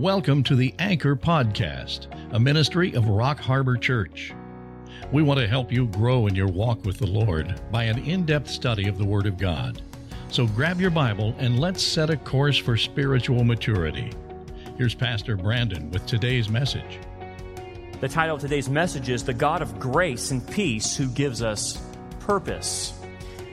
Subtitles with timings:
[0.00, 4.32] Welcome to the Anchor Podcast, a ministry of Rock Harbor Church.
[5.12, 8.24] We want to help you grow in your walk with the Lord by an in
[8.24, 9.82] depth study of the Word of God.
[10.30, 14.10] So grab your Bible and let's set a course for spiritual maturity.
[14.78, 16.98] Here's Pastor Brandon with today's message.
[18.00, 21.78] The title of today's message is The God of Grace and Peace Who Gives Us
[22.20, 22.94] Purpose.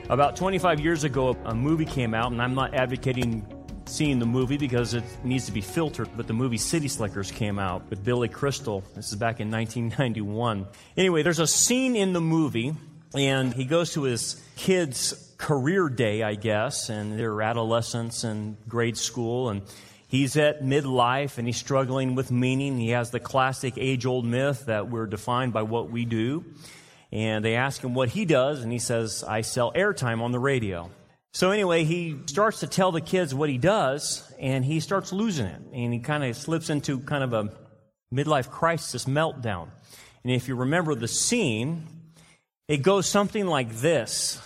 [0.08, 3.46] About 25 years ago, a movie came out, and I'm not advocating
[3.88, 7.58] seeing the movie because it needs to be filtered, but the movie City Slickers came
[7.58, 8.82] out with Billy Crystal.
[8.94, 10.66] This is back in 1991.
[10.96, 12.74] Anyway, there's a scene in the movie,
[13.14, 18.96] and he goes to his kid's career day, I guess, and they're adolescents in grade
[18.96, 19.62] school, and
[20.08, 22.78] He's at midlife and he's struggling with meaning.
[22.78, 26.46] He has the classic age old myth that we're defined by what we do.
[27.12, 30.38] And they ask him what he does, and he says, I sell airtime on the
[30.38, 30.90] radio.
[31.32, 35.46] So anyway, he starts to tell the kids what he does, and he starts losing
[35.46, 35.60] it.
[35.72, 37.52] And he kind of slips into kind of a
[38.12, 39.68] midlife crisis meltdown.
[40.24, 41.86] And if you remember the scene,
[42.66, 44.40] it goes something like this.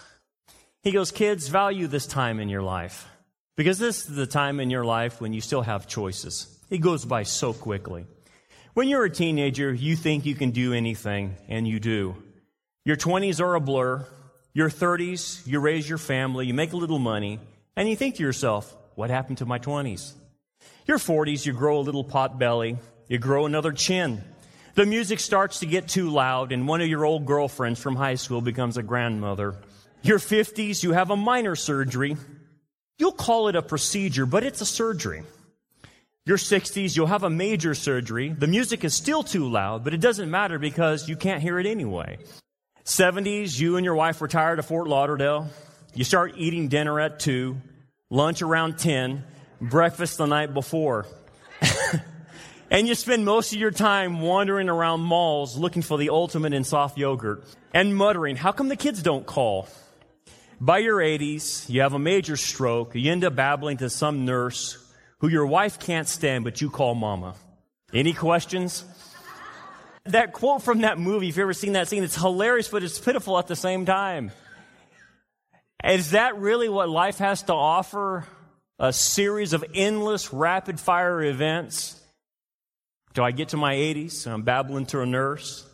[0.82, 3.08] He goes, Kids, value this time in your life.
[3.56, 6.58] Because this is the time in your life when you still have choices.
[6.70, 8.06] It goes by so quickly.
[8.74, 12.16] When you're a teenager, you think you can do anything, and you do.
[12.86, 14.06] Your 20s are a blur.
[14.54, 17.40] Your 30s, you raise your family, you make a little money,
[17.74, 20.12] and you think to yourself, what happened to my 20s?
[20.86, 22.76] Your 40s, you grow a little pot belly,
[23.08, 24.22] you grow another chin.
[24.74, 28.16] The music starts to get too loud, and one of your old girlfriends from high
[28.16, 29.54] school becomes a grandmother.
[30.02, 32.18] Your 50s, you have a minor surgery.
[32.98, 35.22] You'll call it a procedure, but it's a surgery.
[36.26, 38.28] Your 60s, you'll have a major surgery.
[38.28, 41.66] The music is still too loud, but it doesn't matter because you can't hear it
[41.66, 42.18] anyway.
[42.84, 45.48] 70s, you and your wife retire to Fort Lauderdale.
[45.94, 47.56] You start eating dinner at 2,
[48.10, 49.24] lunch around 10,
[49.60, 51.06] breakfast the night before.
[52.70, 56.64] and you spend most of your time wandering around malls looking for the ultimate in
[56.64, 59.68] soft yogurt and muttering, how come the kids don't call?
[60.60, 62.94] By your 80s, you have a major stroke.
[62.94, 64.78] You end up babbling to some nurse
[65.18, 67.34] who your wife can't stand, but you call mama.
[67.92, 68.84] Any questions?
[70.06, 72.98] That quote from that movie, if you've ever seen that scene, it's hilarious, but it's
[72.98, 74.32] pitiful at the same time.
[75.84, 78.26] Is that really what life has to offer?
[78.78, 82.00] A series of endless rapid fire events?
[83.14, 85.66] Do I get to my 80s and I'm babbling to a nurse?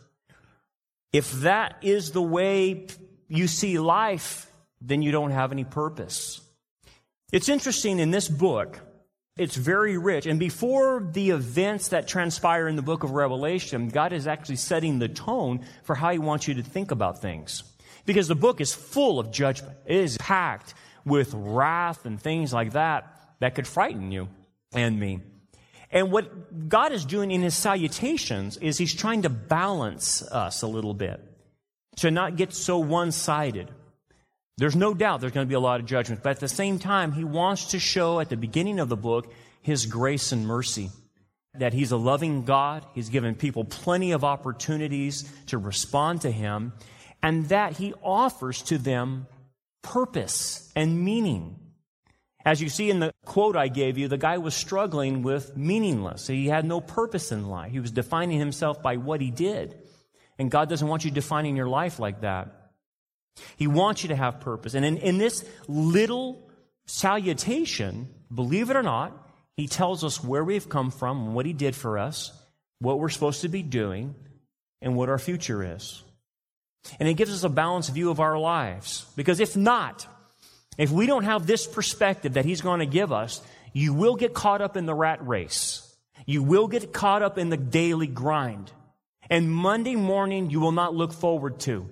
[1.11, 2.85] If that is the way
[3.27, 4.51] you see life,
[4.81, 6.41] then you don't have any purpose.
[7.31, 8.79] It's interesting in this book,
[9.39, 10.25] it's very rich.
[10.25, 14.99] And before the events that transpire in the book of Revelation, God is actually setting
[14.99, 17.63] the tone for how He wants you to think about things.
[18.05, 19.77] Because the book is full of judgment.
[19.85, 20.73] It is packed
[21.05, 23.07] with wrath and things like that
[23.39, 24.27] that could frighten you
[24.73, 25.21] and me.
[25.89, 30.67] And what God is doing in His salutations is He's trying to balance us a
[30.67, 31.21] little bit
[31.97, 33.71] to not get so one sided.
[34.59, 36.79] There's no doubt there's going to be a lot of judgment, but at the same
[36.79, 40.89] time, he wants to show at the beginning of the book his grace and mercy.
[41.53, 46.73] That he's a loving God, he's given people plenty of opportunities to respond to him,
[47.23, 49.27] and that he offers to them
[49.81, 51.57] purpose and meaning.
[52.45, 56.27] As you see in the quote I gave you, the guy was struggling with meaningless.
[56.27, 57.71] He had no purpose in life.
[57.71, 59.77] He was defining himself by what he did.
[60.37, 62.58] And God doesn't want you defining your life like that.
[63.57, 64.73] He wants you to have purpose.
[64.73, 66.49] And in, in this little
[66.85, 69.13] salutation, believe it or not,
[69.57, 72.31] he tells us where we've come from what he did for us,
[72.79, 74.15] what we're supposed to be doing,
[74.81, 76.01] and what our future is.
[76.99, 79.05] And it gives us a balanced view of our lives.
[79.15, 80.07] Because if not,
[80.77, 83.41] if we don't have this perspective that he's going to give us,
[83.73, 85.85] you will get caught up in the rat race.
[86.25, 88.71] You will get caught up in the daily grind.
[89.29, 91.89] And Monday morning, you will not look forward to.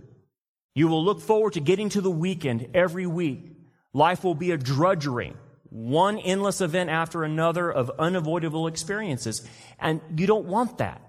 [0.78, 3.52] You will look forward to getting to the weekend every week.
[3.94, 5.34] Life will be a drudgery,
[5.72, 9.44] one endless event after another of unavoidable experiences.
[9.80, 11.01] And you don't want that.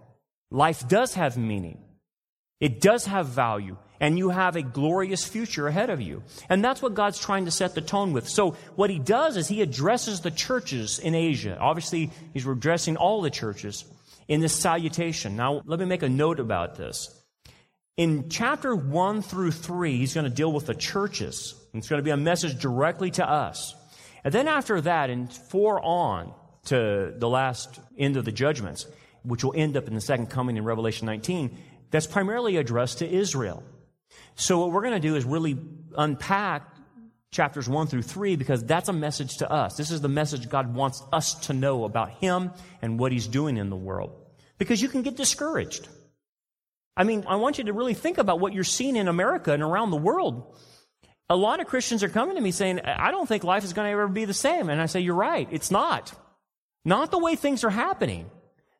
[0.51, 1.85] Life does have meaning.
[2.61, 3.77] It does have value.
[4.01, 6.23] And you have a glorious future ahead of you.
[6.49, 8.27] And that's what God's trying to set the tone with.
[8.27, 11.59] So what he does is he addresses the churches in Asia.
[11.61, 13.85] Obviously, he's addressing all the churches
[14.29, 15.37] in this salutation.
[15.37, 17.18] Now, let me make a note about this.
[17.99, 21.57] In chapter 1 through 3, he's going to deal with the churches.
[21.75, 23.75] It's going to be a message directly to us.
[24.23, 26.33] And then after that, in 4 on
[26.67, 28.87] to the last end of the judgments,
[29.25, 31.59] which will end up in the second coming in Revelation 19,
[31.91, 33.65] that's primarily addressed to Israel.
[34.37, 35.59] So what we're going to do is really
[35.97, 36.73] unpack
[37.33, 39.77] chapters 1 through 3 because that's a message to us.
[39.77, 43.57] This is the message God wants us to know about Him and what He's doing
[43.57, 44.13] in the world.
[44.57, 45.89] Because you can get discouraged.
[46.99, 49.63] I mean, I want you to really think about what you're seeing in America and
[49.63, 50.57] around the world.
[51.31, 53.87] A lot of Christians are coming to me saying, I don't think life is going
[53.87, 54.69] to ever be the same.
[54.69, 55.47] And I say, You're right.
[55.53, 56.13] It's not.
[56.85, 58.29] Not the way things are happening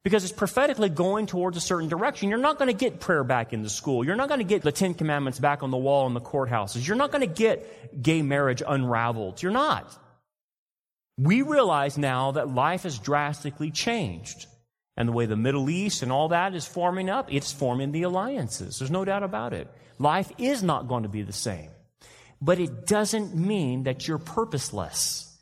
[0.03, 2.29] because it's prophetically going towards a certain direction.
[2.29, 4.05] You're not going to get prayer back in the school.
[4.05, 6.87] You're not going to get the Ten Commandments back on the wall in the courthouses.
[6.87, 9.43] You're not going to get gay marriage unraveled.
[9.43, 9.97] You're not.
[11.19, 14.47] We realize now that life has drastically changed.
[14.99, 18.03] And the way the Middle East and all that is forming up, it's forming the
[18.03, 18.81] alliances.
[18.81, 19.71] There's no doubt about it.
[20.01, 21.71] Life is not going to be the same.
[22.43, 25.39] But it doesn't mean that you're purposeless,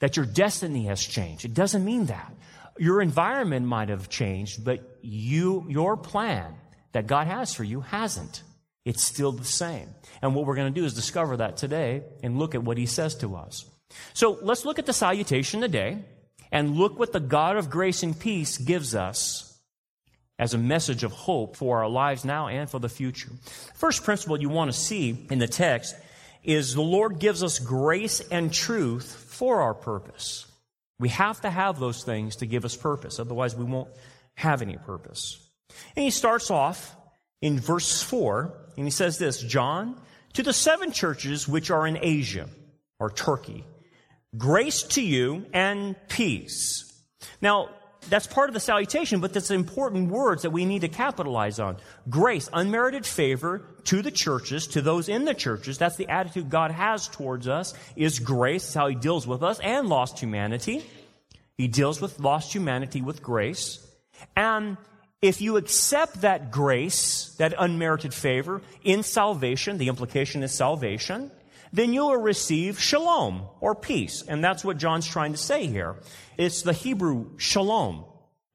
[0.00, 1.44] that your destiny has changed.
[1.44, 2.34] It doesn't mean that.
[2.78, 6.56] Your environment might have changed, but you, your plan
[6.90, 8.42] that God has for you hasn't.
[8.84, 9.88] It's still the same.
[10.20, 12.86] And what we're going to do is discover that today and look at what he
[12.86, 13.64] says to us.
[14.14, 15.98] So let's look at the salutation today
[16.52, 19.58] and look what the God of grace and peace gives us
[20.38, 23.30] as a message of hope for our lives now and for the future.
[23.74, 25.94] First principle you want to see in the text
[26.42, 30.46] is the Lord gives us grace and truth for our purpose.
[30.98, 33.18] We have to have those things to give us purpose.
[33.18, 33.90] Otherwise, we won't
[34.34, 35.38] have any purpose.
[35.94, 36.96] And he starts off
[37.42, 40.00] in verse 4, and he says this John,
[40.34, 42.48] to the seven churches which are in Asia,
[42.98, 43.64] or Turkey,
[44.36, 46.84] grace to you and peace.
[47.40, 47.70] Now,
[48.08, 51.76] that's part of the salutation, but that's important words that we need to capitalize on.
[52.08, 55.78] Grace, unmerited favor to the churches, to those in the churches.
[55.78, 58.72] That's the attitude God has towards us, is grace.
[58.72, 60.84] How He deals with us and lost humanity.
[61.58, 63.86] He deals with lost humanity with grace.
[64.34, 64.78] And
[65.20, 71.30] if you accept that grace, that unmerited favor in salvation, the implication is salvation,
[71.72, 74.22] then you will receive shalom or peace.
[74.26, 75.96] And that's what John's trying to say here.
[76.36, 78.04] It's the Hebrew shalom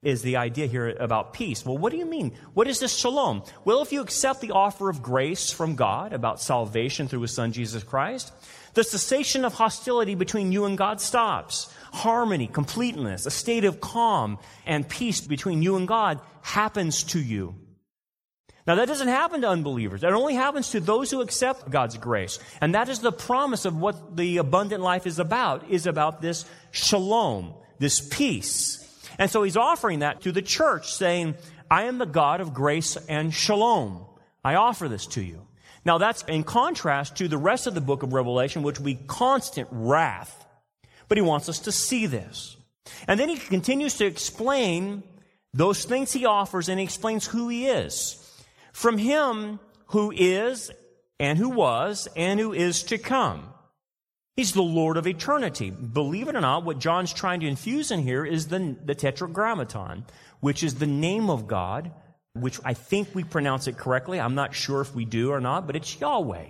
[0.06, 1.66] is the idea here about peace.
[1.66, 2.34] Well, what do you mean?
[2.54, 3.44] What is this shalom?
[3.64, 7.52] Well, if you accept the offer of grace from God about salvation through his son
[7.52, 8.32] Jesus Christ,
[8.76, 11.74] the cessation of hostility between you and God stops.
[11.92, 17.56] Harmony, completeness, a state of calm and peace between you and God happens to you.
[18.68, 20.04] Now that doesn't happen to unbelievers.
[20.04, 22.40] It only happens to those who accept God's grace.
[22.62, 26.46] And that is the promise of what the abundant life is about, is about this
[26.72, 28.82] shalom, this peace.
[29.20, 31.36] And so he's offering that to the church saying,
[31.70, 34.06] I am the God of grace and shalom.
[34.44, 35.42] I offer this to you.
[35.86, 39.68] Now that's in contrast to the rest of the book of Revelation, which we constant
[39.72, 40.46] wrath.
[41.08, 42.58] But he wants us to see this.
[43.08, 45.04] And then he continues to explain
[45.54, 48.22] those things he offers and he explains who he is.
[48.76, 50.70] From him who is
[51.18, 53.54] and who was and who is to come.
[54.36, 55.70] He's the Lord of eternity.
[55.70, 60.04] Believe it or not, what John's trying to infuse in here is the, the tetragrammaton,
[60.42, 61.90] which is the name of God,
[62.34, 64.20] which I think we pronounce it correctly.
[64.20, 66.48] I'm not sure if we do or not, but it's Yahweh.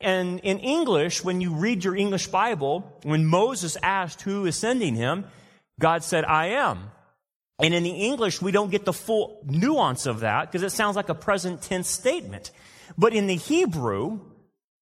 [0.00, 4.94] And in English, when you read your English Bible, when Moses asked who is sending
[4.94, 5.24] him,
[5.80, 6.92] God said, I am.
[7.62, 10.96] And in the English, we don't get the full nuance of that because it sounds
[10.96, 12.50] like a present tense statement.
[12.98, 14.20] But in the Hebrew,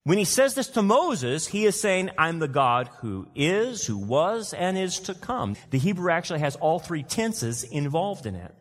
[0.05, 3.99] when he says this to Moses, he is saying, I'm the God who is, who
[3.99, 5.56] was, and is to come.
[5.69, 8.55] The Hebrew actually has all three tenses involved in it.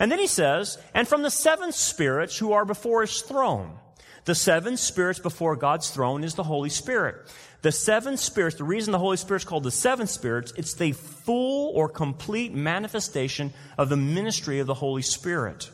[0.00, 3.78] And then he says, and from the seven spirits who are before his throne.
[4.24, 7.32] The seven spirits before God's throne is the Holy Spirit.
[7.62, 10.92] The seven spirits, the reason the Holy Spirit is called the seven spirits, it's the
[10.92, 15.70] full or complete manifestation of the ministry of the Holy Spirit.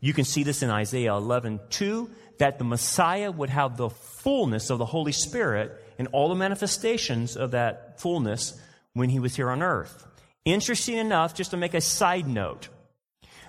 [0.00, 4.68] You can see this in Isaiah 11, 2, that the Messiah would have the fullness
[4.68, 8.60] of the Holy Spirit and all the manifestations of that fullness
[8.92, 10.06] when he was here on earth.
[10.44, 12.68] Interesting enough, just to make a side note,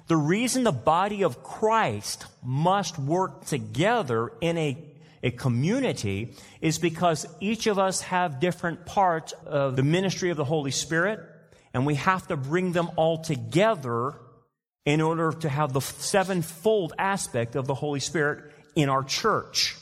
[0.08, 4.78] the reason the body of Christ must work together in a
[5.24, 10.44] a community is because each of us have different parts of the ministry of the
[10.44, 11.22] Holy Spirit,
[11.74, 14.16] and we have to bring them all together
[14.86, 19.78] in order to have the sevenfold aspect of the Holy Spirit in our church.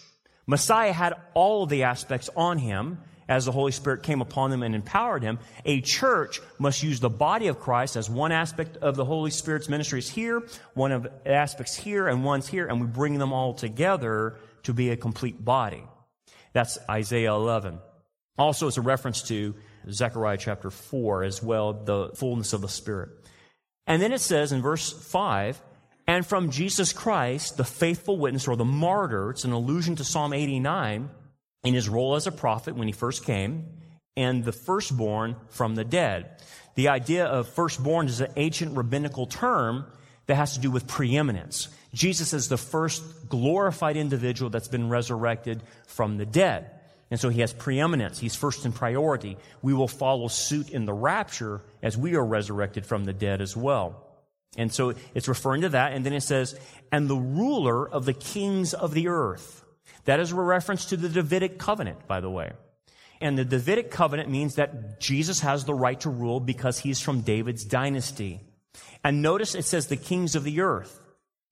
[0.46, 4.62] Messiah had all of the aspects on him as the Holy Spirit came upon him
[4.62, 5.40] and empowered him.
[5.66, 9.70] A church must use the body of Christ as one aspect of the Holy Spirit's
[9.70, 10.44] ministry is here,
[10.74, 14.90] one of aspects here, and one's here, and we bring them all together to be
[14.90, 15.84] a complete body.
[16.54, 17.80] That's Isaiah 11.
[18.38, 19.56] Also, it's a reference to
[19.90, 23.10] Zechariah chapter 4 as well, the fullness of the Spirit.
[23.88, 25.62] And then it says in verse 5,
[26.08, 30.34] and from Jesus Christ, the faithful witness or the martyr, it's an allusion to Psalm
[30.34, 31.10] 89,
[31.64, 33.68] in his role as a prophet when he first came,
[34.18, 36.42] and the firstborn from the dead.
[36.76, 39.86] The idea of firstborn is an ancient rabbinical term
[40.32, 41.68] that has to do with preeminence.
[41.94, 46.72] Jesus is the first glorified individual that's been resurrected from the dead.
[47.10, 48.18] And so he has preeminence.
[48.18, 49.38] He's first in priority.
[49.62, 53.58] We will follow suit in the rapture as we are resurrected from the dead as
[53.58, 54.08] well.
[54.56, 55.92] And so it's referring to that.
[55.92, 56.58] And then it says,
[56.94, 59.66] and the ruler of the kings of the earth.
[60.06, 62.54] That is a reference to the Davidic covenant, by the way.
[63.20, 67.20] And the Davidic covenant means that Jesus has the right to rule because he's from
[67.20, 68.40] David's dynasty.
[69.04, 70.98] And notice it says the kings of the earth.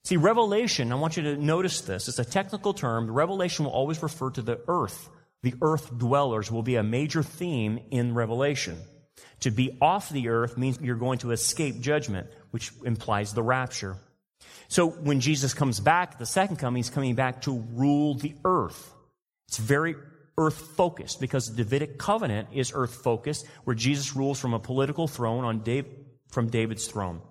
[0.04, 2.08] See, revelation, I want you to notice this.
[2.08, 3.12] It's a technical term.
[3.12, 5.10] Revelation will always refer to the earth.
[5.44, 8.78] The earth dwellers will be a major theme in Revelation.
[9.42, 13.98] To be off the earth means you're going to escape judgment, which implies the rapture.
[14.68, 18.94] So when Jesus comes back, the second coming, he's coming back to rule the earth.
[19.48, 19.96] It's very
[20.38, 25.08] earth focused because the Davidic covenant is earth focused, where Jesus rules from a political
[25.08, 25.86] throne on Dave,
[26.30, 27.22] from David's throne.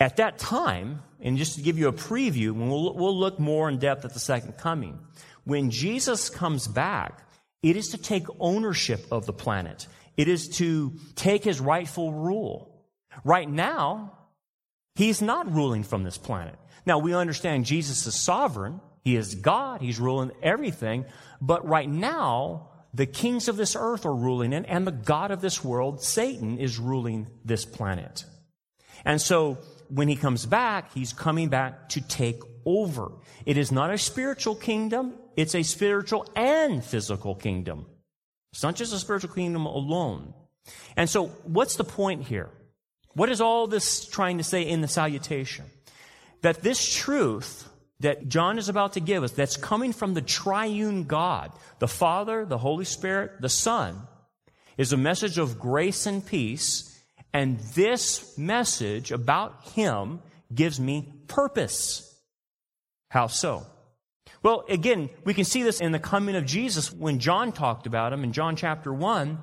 [0.00, 3.78] At that time, and just to give you a preview, we'll, we'll look more in
[3.78, 4.98] depth at the second coming.
[5.44, 7.26] When Jesus comes back,
[7.62, 9.88] it is to take ownership of the planet.
[10.16, 12.84] It is to take his rightful rule.
[13.24, 14.12] Right now,
[14.94, 16.56] he's not ruling from this planet.
[16.86, 18.80] Now, we understand Jesus is sovereign.
[19.02, 19.80] He is God.
[19.80, 21.06] He's ruling everything.
[21.40, 25.40] But right now, the kings of this earth are ruling it, and the God of
[25.40, 28.24] this world, Satan, is ruling this planet.
[29.04, 33.12] And so, when he comes back, he's coming back to take over.
[33.46, 37.86] It is not a spiritual kingdom, it's a spiritual and physical kingdom.
[38.52, 40.34] It's not just a spiritual kingdom alone.
[40.96, 42.50] And so, what's the point here?
[43.14, 45.66] What is all this trying to say in the salutation?
[46.42, 47.67] That this truth
[48.00, 52.44] that John is about to give us, that's coming from the triune God, the Father,
[52.44, 54.06] the Holy Spirit, the Son,
[54.76, 56.88] is a message of grace and peace
[57.32, 60.20] and this message about him
[60.54, 62.04] gives me purpose.
[63.10, 63.66] How so?
[64.42, 68.12] Well, again, we can see this in the coming of Jesus when John talked about
[68.12, 69.38] him in John chapter 1.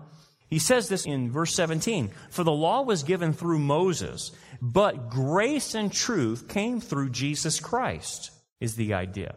[0.48, 4.32] He says this in verse 17 For the law was given through Moses,
[4.62, 9.36] but grace and truth came through Jesus Christ, is the idea.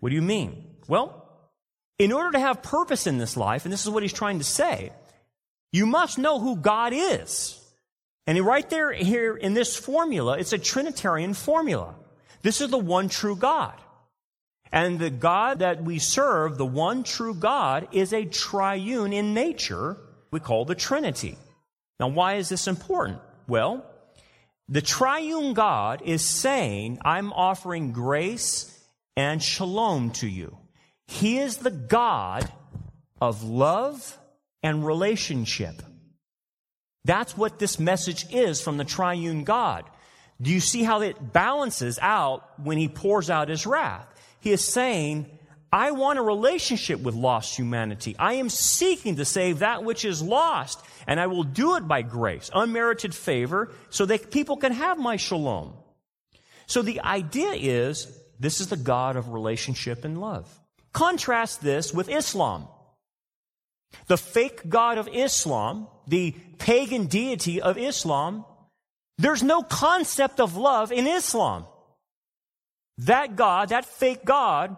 [0.00, 0.64] What do you mean?
[0.88, 1.28] Well,
[1.98, 4.44] in order to have purpose in this life, and this is what he's trying to
[4.44, 4.92] say,
[5.72, 7.58] you must know who God is.
[8.26, 11.94] And right there, here in this formula, it's a Trinitarian formula.
[12.42, 13.74] This is the one true God.
[14.70, 19.96] And the God that we serve, the one true God, is a triune in nature,
[20.30, 21.36] we call the Trinity.
[22.00, 23.20] Now, why is this important?
[23.46, 23.84] Well,
[24.72, 28.74] the triune God is saying, I'm offering grace
[29.18, 30.56] and shalom to you.
[31.06, 32.50] He is the God
[33.20, 34.18] of love
[34.62, 35.82] and relationship.
[37.04, 39.84] That's what this message is from the triune God.
[40.40, 44.08] Do you see how it balances out when he pours out his wrath?
[44.40, 45.26] He is saying,
[45.72, 48.14] I want a relationship with lost humanity.
[48.18, 52.02] I am seeking to save that which is lost, and I will do it by
[52.02, 55.72] grace, unmerited favor, so that people can have my shalom.
[56.66, 58.06] So the idea is
[58.38, 60.48] this is the God of relationship and love.
[60.92, 62.68] Contrast this with Islam.
[64.08, 68.44] The fake God of Islam the pagan deity of Islam,
[69.18, 71.66] there's no concept of love in Islam.
[72.98, 74.76] That God, that fake God,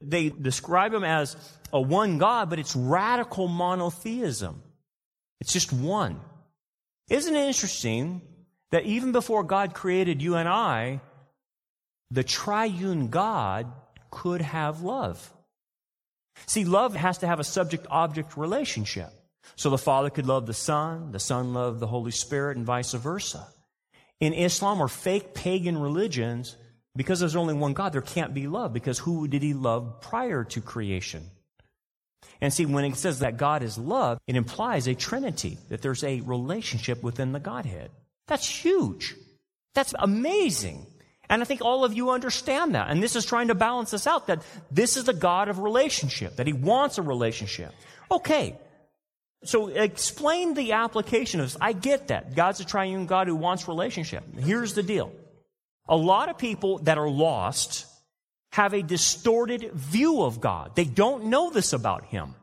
[0.00, 1.36] they describe him as
[1.72, 4.62] a one God, but it's radical monotheism.
[5.40, 6.20] It's just one.
[7.08, 8.22] Isn't it interesting
[8.70, 11.00] that even before God created you and I,
[12.10, 13.72] the triune God
[14.10, 15.32] could have love?
[16.46, 19.10] See, love has to have a subject object relationship.
[19.56, 22.92] So the Father could love the Son, the Son loved the Holy Spirit, and vice
[22.92, 23.46] versa.
[24.20, 26.56] In Islam or fake pagan religions,
[27.00, 30.44] because there's only one God, there can't be love because who did he love prior
[30.44, 31.30] to creation?
[32.42, 36.04] And see, when it says that God is love, it implies a trinity, that there's
[36.04, 37.90] a relationship within the Godhead.
[38.26, 39.16] That's huge.
[39.74, 40.84] That's amazing.
[41.30, 42.90] And I think all of you understand that.
[42.90, 46.36] And this is trying to balance this out that this is the God of relationship,
[46.36, 47.72] that he wants a relationship.
[48.12, 48.58] Okay,
[49.42, 51.56] so explain the application of this.
[51.62, 52.34] I get that.
[52.34, 54.22] God's a triune God who wants relationship.
[54.38, 55.12] Here's the deal.
[55.88, 57.86] A lot of people that are lost
[58.52, 60.74] have a distorted view of God.
[60.74, 62.34] They don't know this about Him.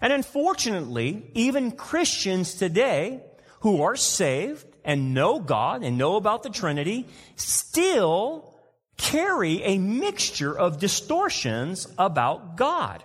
[0.00, 3.22] And unfortunately, even Christians today
[3.60, 8.54] who are saved and know God and know about the Trinity still
[8.96, 13.02] carry a mixture of distortions about God.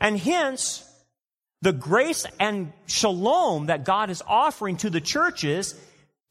[0.00, 0.82] And hence,
[1.62, 5.74] the grace and shalom that God is offering to the churches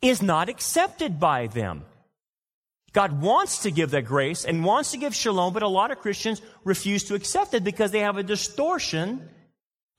[0.01, 1.83] is not accepted by them.
[2.95, 5.99] God wants to give that grace and wants to give shalom, but a lot of
[5.99, 9.27] Christians refuse to accept it because they have a distortion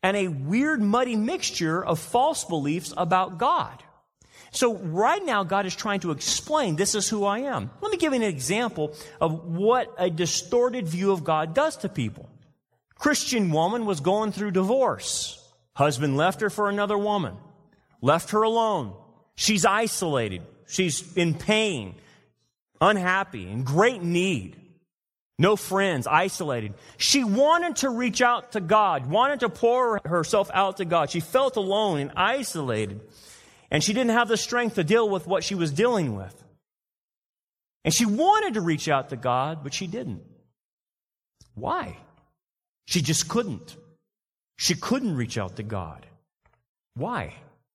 [0.03, 3.83] and a weird, muddy mixture of false beliefs about God.
[4.51, 7.71] So right now, God is trying to explain, this is who I am.
[7.83, 11.91] Let me give you an example of what a distorted view of God does to
[11.91, 12.31] people.
[12.95, 15.47] Christian woman was going through divorce.
[15.75, 17.37] Husband left her for another woman.
[18.01, 18.95] Left her alone.
[19.35, 20.41] She's isolated.
[20.67, 21.97] She's in pain,
[22.81, 24.57] unhappy, in great need.
[25.39, 26.75] No friends, isolated.
[26.97, 31.11] She wanted to reach out to God, wanted to pour herself out to God.
[31.11, 33.01] She felt alone and isolated.
[33.71, 36.35] And she didn't have the strength to deal with what she was dealing with.
[37.85, 40.23] And she wanted to reach out to God, but she didn't.
[41.55, 41.97] Why?
[42.87, 43.77] She just couldn't.
[44.57, 46.07] She couldn't reach out to God.
[46.95, 47.35] Why?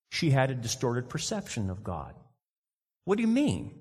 [0.09, 2.13] She had a distorted perception of God.
[3.05, 3.73] What do you mean?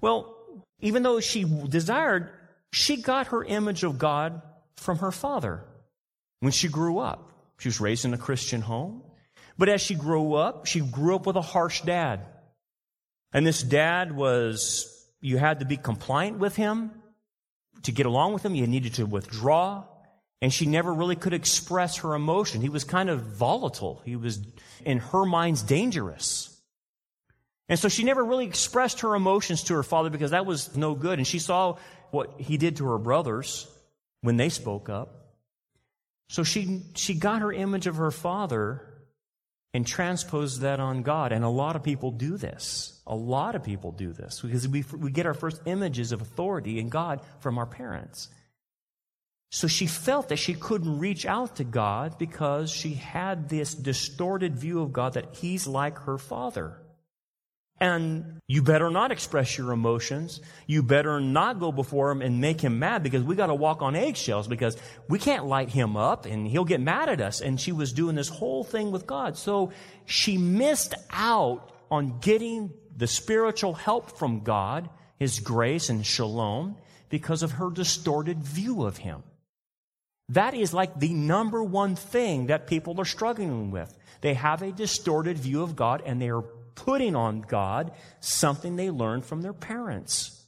[0.00, 0.37] Well,
[0.80, 2.30] even though she desired,
[2.72, 4.42] she got her image of God
[4.76, 5.64] from her father
[6.40, 7.32] when she grew up.
[7.58, 9.02] She was raised in a Christian home.
[9.56, 12.20] But as she grew up, she grew up with a harsh dad.
[13.32, 16.92] And this dad was, you had to be compliant with him.
[17.82, 19.84] To get along with him, you needed to withdraw
[20.40, 22.60] and she never really could express her emotion.
[22.60, 24.00] He was kind of volatile.
[24.04, 24.40] He was,
[24.84, 26.57] in her minds, dangerous.
[27.68, 30.94] And so she never really expressed her emotions to her father because that was no
[30.94, 31.18] good.
[31.18, 31.76] And she saw
[32.10, 33.66] what he did to her brothers
[34.22, 35.34] when they spoke up.
[36.30, 38.82] So she, she got her image of her father
[39.74, 41.32] and transposed that on God.
[41.32, 43.00] And a lot of people do this.
[43.06, 46.78] A lot of people do this because we, we get our first images of authority
[46.78, 48.28] in God from our parents.
[49.50, 54.56] So she felt that she couldn't reach out to God because she had this distorted
[54.56, 56.78] view of God that He's like her Father.
[57.80, 60.40] And you better not express your emotions.
[60.66, 63.82] You better not go before Him and make Him mad because we got to walk
[63.82, 64.76] on eggshells because
[65.08, 67.40] we can't light Him up and He'll get mad at us.
[67.40, 69.36] And she was doing this whole thing with God.
[69.36, 69.72] So
[70.06, 76.76] she missed out on getting the spiritual help from God, His grace and shalom,
[77.10, 79.22] because of her distorted view of Him.
[80.30, 83.96] That is like the number one thing that people are struggling with.
[84.20, 86.44] They have a distorted view of God and they are
[86.84, 90.46] putting on God something they learned from their parents.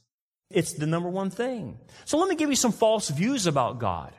[0.49, 1.77] It's the number one thing.
[2.05, 4.13] So let me give you some false views about God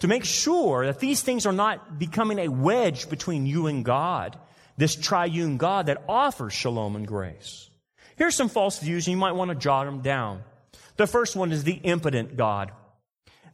[0.00, 4.38] to make sure that these things are not becoming a wedge between you and God,
[4.76, 7.68] this triune God that offers shalom and grace.
[8.16, 10.42] Here's some false views, and you might want to jot them down.
[10.96, 12.72] The first one is the impotent God.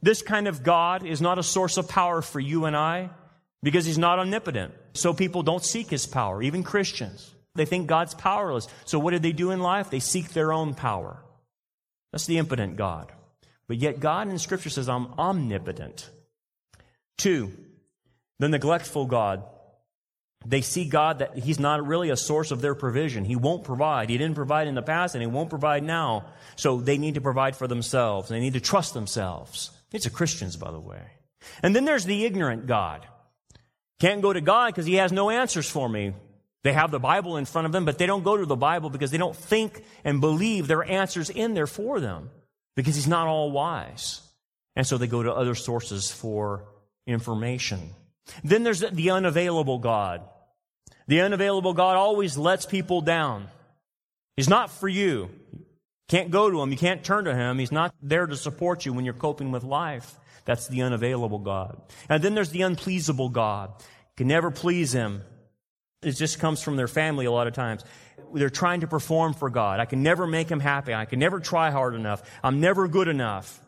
[0.02, 3.10] This kind of God is not a source of power for you and I
[3.62, 4.74] because he's not omnipotent.
[4.92, 7.32] So people don't seek his power, even Christians.
[7.56, 8.68] They think God's powerless.
[8.84, 9.90] So what do they do in life?
[9.90, 11.22] They seek their own power.
[12.12, 13.12] That's the impotent God.
[13.68, 16.08] But yet God in Scripture says, I'm omnipotent.
[17.18, 17.52] Two,
[18.38, 19.44] the neglectful God.
[20.44, 23.24] They see God that He's not really a source of their provision.
[23.24, 24.10] He won't provide.
[24.10, 26.26] He didn't provide in the past and He won't provide now.
[26.54, 28.28] So they need to provide for themselves.
[28.28, 29.70] They need to trust themselves.
[29.92, 31.02] It's a Christians, by the way.
[31.62, 33.06] And then there's the ignorant God.
[33.98, 36.12] Can't go to God because He has no answers for me.
[36.66, 38.90] They have the Bible in front of them, but they don't go to the Bible
[38.90, 42.28] because they don't think and believe there are answers in there for them
[42.74, 44.20] because He's not all wise.
[44.74, 46.64] And so they go to other sources for
[47.06, 47.90] information.
[48.42, 50.22] Then there's the unavailable God.
[51.06, 53.46] The unavailable God always lets people down.
[54.36, 55.30] He's not for you.
[56.08, 56.72] Can't go to him.
[56.72, 57.60] You can't turn to him.
[57.60, 60.18] He's not there to support you when you're coping with life.
[60.44, 61.80] That's the unavailable God.
[62.08, 63.70] And then there's the unpleasable God.
[64.16, 65.22] Can never please him.
[66.02, 67.84] It just comes from their family a lot of times.
[68.34, 69.80] They're trying to perform for God.
[69.80, 70.94] I can never make him happy.
[70.94, 72.22] I can never try hard enough.
[72.42, 73.60] I'm never good enough.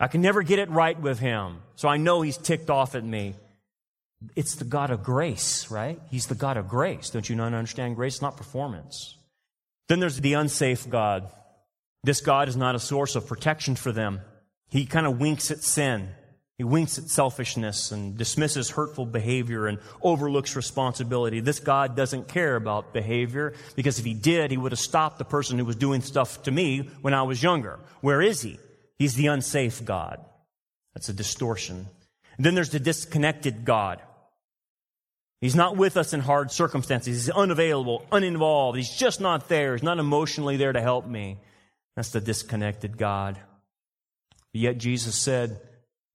[0.00, 1.62] I can never get it right with him.
[1.76, 3.34] So I know he's ticked off at me.
[4.34, 6.00] It's the God of grace, right?
[6.10, 7.10] He's the God of grace.
[7.10, 8.14] Don't you not understand grace?
[8.14, 9.16] It's not performance.
[9.88, 11.30] Then there's the unsafe God.
[12.02, 14.20] This God is not a source of protection for them.
[14.68, 16.08] He kind of winks at sin.
[16.56, 21.40] He winks at selfishness and dismisses hurtful behavior and overlooks responsibility.
[21.40, 25.24] This God doesn't care about behavior because if he did, he would have stopped the
[25.24, 27.80] person who was doing stuff to me when I was younger.
[28.02, 28.58] Where is he?
[28.98, 30.24] He's the unsafe God.
[30.94, 31.88] That's a distortion.
[32.36, 34.00] And then there's the disconnected God.
[35.40, 37.24] He's not with us in hard circumstances.
[37.26, 38.78] He's unavailable, uninvolved.
[38.78, 39.74] He's just not there.
[39.74, 41.38] He's not emotionally there to help me.
[41.96, 43.38] That's the disconnected God.
[44.52, 45.60] Yet Jesus said,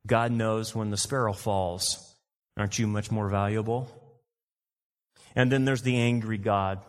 [0.08, 2.16] God knows when the sparrow falls.
[2.58, 3.90] Aren't you much more valuable?
[5.36, 6.80] And then there's the angry God.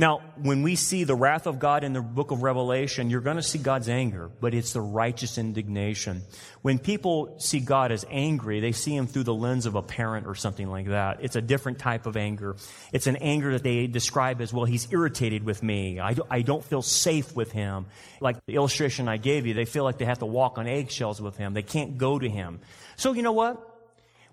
[0.00, 3.36] Now, when we see the wrath of God in the book of Revelation, you're going
[3.36, 6.22] to see God's anger, but it's the righteous indignation.
[6.62, 10.28] When people see God as angry, they see him through the lens of a parent
[10.28, 11.18] or something like that.
[11.22, 12.54] It's a different type of anger.
[12.92, 15.98] It's an anger that they describe as, well, he's irritated with me.
[15.98, 17.86] I, I don't feel safe with him.
[18.20, 21.20] Like the illustration I gave you, they feel like they have to walk on eggshells
[21.20, 21.54] with him.
[21.54, 22.60] They can't go to him.
[22.96, 23.64] So you know what?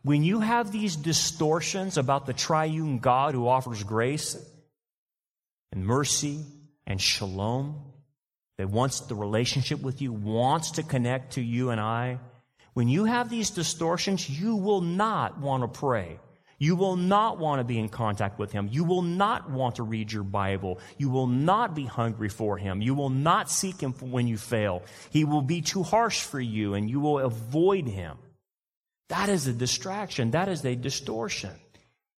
[0.04, 4.38] When you have these distortions about the triune God who offers grace,
[5.76, 6.44] and mercy
[6.88, 7.80] and shalom,
[8.58, 12.20] that wants the relationship with you, wants to connect to you and I,
[12.74, 16.20] when you have these distortions, you will not want to pray.
[16.58, 18.70] You will not want to be in contact with Him.
[18.72, 20.80] You will not want to read your Bible.
[20.98, 22.82] You will not be hungry for Him.
[22.82, 24.84] You will not seek Him when you fail.
[25.10, 28.18] He will be too harsh for you and you will avoid Him.
[29.10, 30.32] That is a distraction.
[30.32, 31.52] That is a distortion.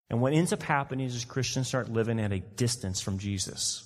[0.09, 3.83] And what ends up happening is Christians start living at a distance from Jesus.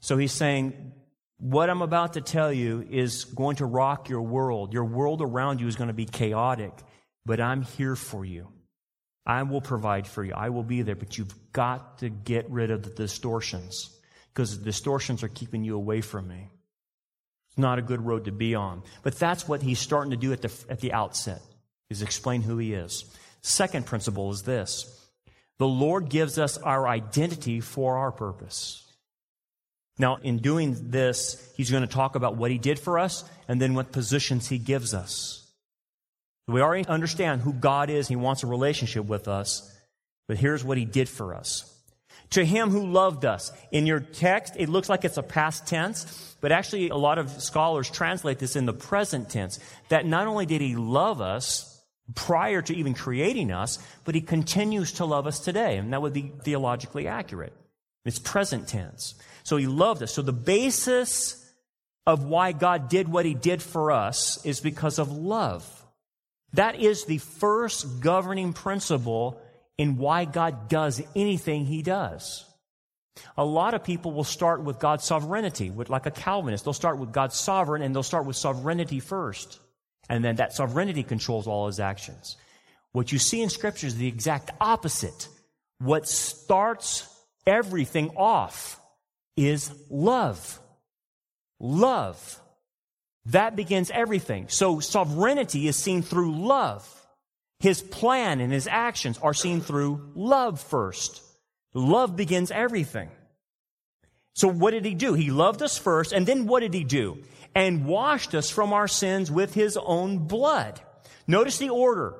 [0.00, 0.92] So he's saying,
[1.38, 4.74] what I'm about to tell you is going to rock your world.
[4.74, 6.72] Your world around you is going to be chaotic,
[7.24, 8.48] but I'm here for you.
[9.24, 10.34] I will provide for you.
[10.34, 13.90] I will be there, but you've got to get rid of the distortions
[14.34, 16.48] because the distortions are keeping you away from me.
[17.48, 18.82] It's not a good road to be on.
[19.02, 21.40] But that's what he's starting to do at the, at the outset,
[21.88, 23.04] is explain who he is.
[23.42, 25.00] Second principle is this
[25.58, 28.86] the Lord gives us our identity for our purpose.
[29.98, 33.60] Now, in doing this, he's going to talk about what he did for us and
[33.60, 35.46] then what positions he gives us.
[36.48, 38.08] We already understand who God is.
[38.08, 39.70] He wants a relationship with us.
[40.26, 41.70] But here's what he did for us.
[42.30, 43.52] To him who loved us.
[43.70, 47.30] In your text, it looks like it's a past tense, but actually a lot of
[47.42, 49.60] scholars translate this in the present tense.
[49.90, 51.69] That not only did he love us,
[52.14, 55.76] prior to even creating us, but he continues to love us today.
[55.76, 57.52] And that would be theologically accurate.
[58.04, 59.14] It's present tense.
[59.42, 60.12] So he loved us.
[60.12, 61.36] So the basis
[62.06, 65.66] of why God did what he did for us is because of love.
[66.54, 69.40] That is the first governing principle
[69.78, 72.44] in why God does anything he does.
[73.36, 76.64] A lot of people will start with God's sovereignty, like a Calvinist.
[76.64, 79.59] They'll start with God's sovereign and they'll start with sovereignty first.
[80.10, 82.36] And then that sovereignty controls all his actions.
[82.92, 85.28] What you see in scripture is the exact opposite.
[85.78, 87.08] What starts
[87.46, 88.80] everything off
[89.36, 90.58] is love.
[91.60, 92.40] Love.
[93.26, 94.48] That begins everything.
[94.48, 96.84] So sovereignty is seen through love.
[97.60, 101.22] His plan and his actions are seen through love first.
[101.72, 103.10] Love begins everything.
[104.34, 105.14] So what did he do?
[105.14, 107.18] He loved us first, and then what did he do?
[107.54, 110.80] And washed us from our sins with his own blood.
[111.26, 112.14] Notice the order.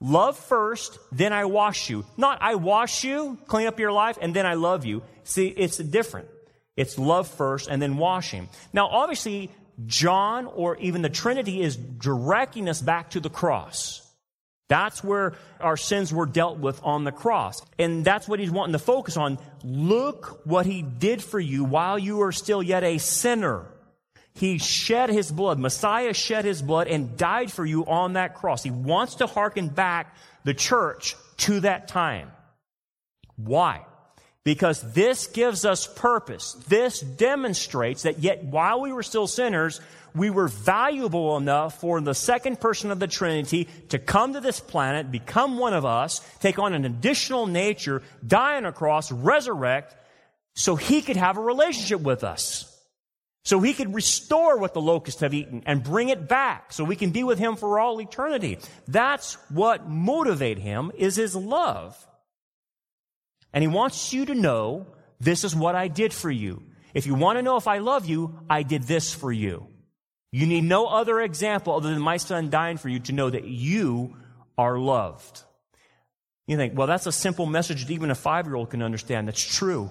[0.00, 2.04] Love first, then I wash you.
[2.16, 5.02] Not I wash you, clean up your life, and then I love you.
[5.22, 6.28] See, it's different.
[6.76, 8.48] It's love first and then washing.
[8.72, 9.50] Now, obviously,
[9.86, 14.00] John or even the Trinity is directing us back to the cross.
[14.68, 17.60] That's where our sins were dealt with on the cross.
[17.78, 19.38] And that's what he's wanting to focus on.
[19.62, 23.66] Look what he did for you while you were still yet a sinner.
[24.34, 25.58] He shed his blood.
[25.58, 28.62] Messiah shed his blood and died for you on that cross.
[28.62, 32.32] He wants to hearken back the church to that time.
[33.36, 33.84] Why?
[34.42, 36.54] Because this gives us purpose.
[36.68, 39.80] This demonstrates that yet while we were still sinners,
[40.14, 44.60] we were valuable enough for the second person of the Trinity to come to this
[44.60, 49.94] planet, become one of us, take on an additional nature, die on a cross, resurrect,
[50.54, 52.73] so he could have a relationship with us.
[53.44, 56.96] So he could restore what the locusts have eaten and bring it back so we
[56.96, 58.58] can be with him for all eternity.
[58.88, 61.94] That's what motivate him is his love.
[63.52, 64.86] And he wants you to know
[65.20, 66.62] this is what I did for you.
[66.94, 69.66] If you want to know if I love you, I did this for you.
[70.32, 73.44] You need no other example other than my son dying for you to know that
[73.44, 74.16] you
[74.56, 75.42] are loved.
[76.46, 79.28] You think, well, that's a simple message that even a five year old can understand.
[79.28, 79.90] That's true.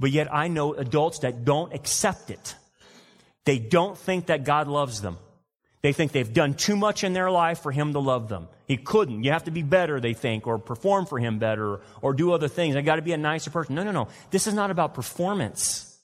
[0.00, 2.56] But yet I know adults that don't accept it.
[3.44, 5.18] They don't think that God loves them.
[5.82, 8.48] They think they've done too much in their life for Him to love them.
[8.66, 9.22] He couldn't.
[9.22, 12.48] You have to be better, they think, or perform for Him better, or do other
[12.48, 12.74] things.
[12.74, 13.74] I got to be a nicer person.
[13.74, 14.08] No, no, no.
[14.30, 15.94] This is not about performance.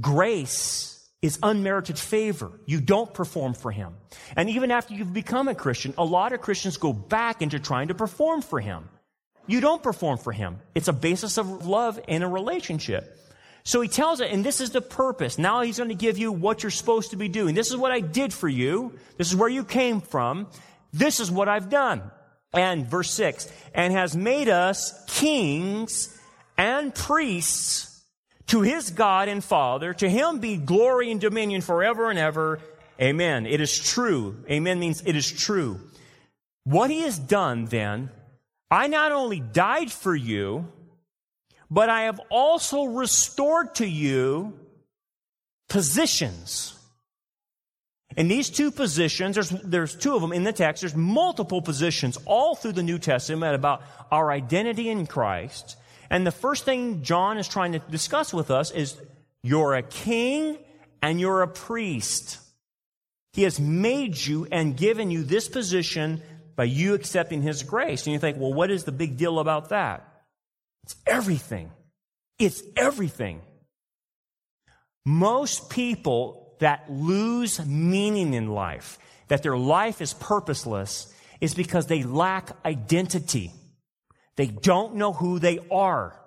[0.00, 2.50] Grace is unmerited favor.
[2.66, 3.94] You don't perform for Him.
[4.34, 7.88] And even after you've become a Christian, a lot of Christians go back into trying
[7.88, 8.88] to perform for Him.
[9.46, 10.58] You don't perform for Him.
[10.74, 13.16] It's a basis of love in a relationship.
[13.66, 15.38] So he tells it, and this is the purpose.
[15.38, 17.56] Now he's going to give you what you're supposed to be doing.
[17.56, 18.92] This is what I did for you.
[19.16, 20.46] This is where you came from.
[20.92, 22.00] This is what I've done.
[22.52, 26.16] And verse 6 and has made us kings
[26.56, 28.04] and priests
[28.46, 29.92] to his God and Father.
[29.94, 32.60] To him be glory and dominion forever and ever.
[33.00, 33.46] Amen.
[33.46, 34.44] It is true.
[34.48, 35.80] Amen means it is true.
[36.62, 38.10] What he has done then,
[38.70, 40.68] I not only died for you,
[41.70, 44.58] but I have also restored to you
[45.68, 46.72] positions.
[48.16, 50.82] And these two positions, there's, there's two of them in the text.
[50.82, 55.76] There's multiple positions all through the New Testament about our identity in Christ.
[56.08, 58.96] And the first thing John is trying to discuss with us is
[59.42, 60.56] you're a king
[61.02, 62.38] and you're a priest.
[63.32, 66.22] He has made you and given you this position
[66.54, 68.06] by you accepting his grace.
[68.06, 70.15] And you think, well, what is the big deal about that?
[70.86, 71.72] It's everything.
[72.38, 73.40] It's everything.
[75.04, 82.04] Most people that lose meaning in life, that their life is purposeless, is because they
[82.04, 83.50] lack identity.
[84.36, 86.20] They don't know who they are.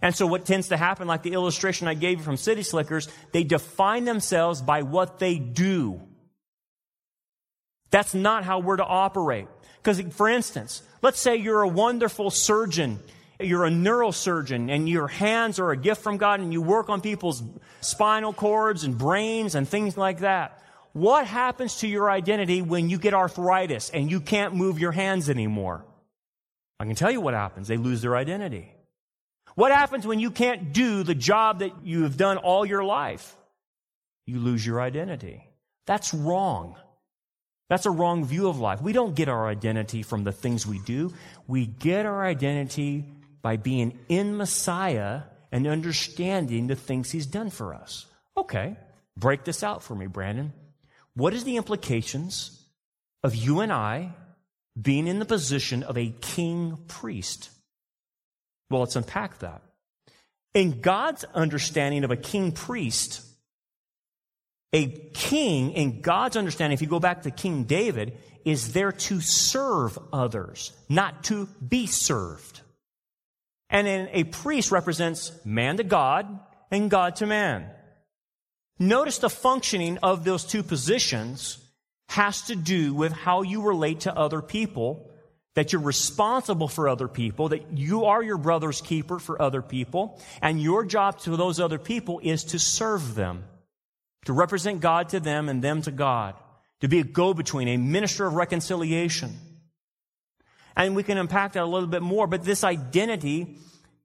[0.00, 3.08] And so what tends to happen, like the illustration I gave you from City Slickers,
[3.32, 6.00] they define themselves by what they do.
[7.90, 9.48] That's not how we're to operate.
[9.82, 13.00] Because, for instance, let's say you're a wonderful surgeon
[13.40, 17.00] you're a neurosurgeon and your hands are a gift from God and you work on
[17.00, 17.42] people's
[17.80, 20.62] spinal cords and brains and things like that.
[20.92, 25.30] What happens to your identity when you get arthritis and you can't move your hands
[25.30, 25.84] anymore?
[26.80, 27.68] I can tell you what happens.
[27.68, 28.72] They lose their identity.
[29.54, 33.36] What happens when you can't do the job that you have done all your life?
[34.26, 35.48] You lose your identity.
[35.86, 36.76] That's wrong.
[37.68, 38.80] That's a wrong view of life.
[38.80, 41.12] We don't get our identity from the things we do.
[41.46, 43.04] We get our identity
[43.42, 48.06] by being in Messiah and understanding the things he's done for us.
[48.36, 48.76] Okay,
[49.16, 50.52] break this out for me, Brandon.
[51.14, 52.62] What is the implications
[53.22, 54.14] of you and I
[54.80, 57.50] being in the position of a king priest?
[58.70, 59.62] Well, let's unpack that.
[60.54, 63.22] In God's understanding of a king priest,
[64.72, 69.20] a king, in God's understanding, if you go back to King David, is there to
[69.20, 72.57] serve others, not to be served.
[73.70, 76.26] And then a priest represents man to God
[76.70, 77.70] and God to man.
[78.78, 81.58] Notice the functioning of those two positions
[82.08, 85.10] has to do with how you relate to other people,
[85.54, 90.18] that you're responsible for other people, that you are your brother's keeper for other people,
[90.40, 93.44] and your job to those other people is to serve them,
[94.24, 96.34] to represent God to them and them to God,
[96.80, 99.36] to be a go-between, a minister of reconciliation.
[100.78, 103.58] And we can unpack that a little bit more, but this identity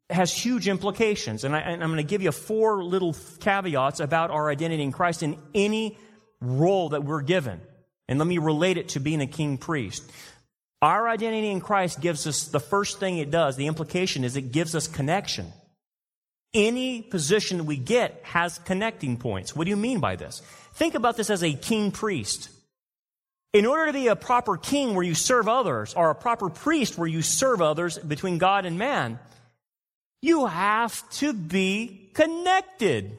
[0.09, 1.43] has huge implications.
[1.43, 5.21] And, I, am going to give you four little caveats about our identity in Christ
[5.21, 5.97] in any
[6.41, 7.61] role that we're given.
[8.09, 10.03] And let me relate it to being a king priest.
[10.81, 14.51] Our identity in Christ gives us the first thing it does, the implication is it
[14.51, 15.53] gives us connection.
[16.53, 19.55] Any position we get has connecting points.
[19.55, 20.41] What do you mean by this?
[20.73, 22.49] Think about this as a king priest.
[23.53, 26.97] In order to be a proper king where you serve others, or a proper priest
[26.97, 29.19] where you serve others between God and man,
[30.23, 33.17] you have to be connected.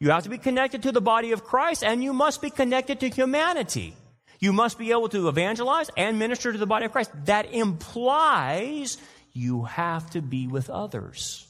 [0.00, 3.00] You have to be connected to the body of Christ and you must be connected
[3.00, 3.94] to humanity.
[4.40, 7.10] You must be able to evangelize and minister to the body of Christ.
[7.26, 8.98] That implies
[9.32, 11.46] you have to be with others.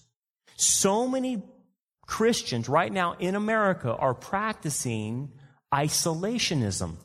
[0.57, 1.43] So many
[2.07, 5.31] Christians right now in America are practicing
[5.73, 6.97] isolationism.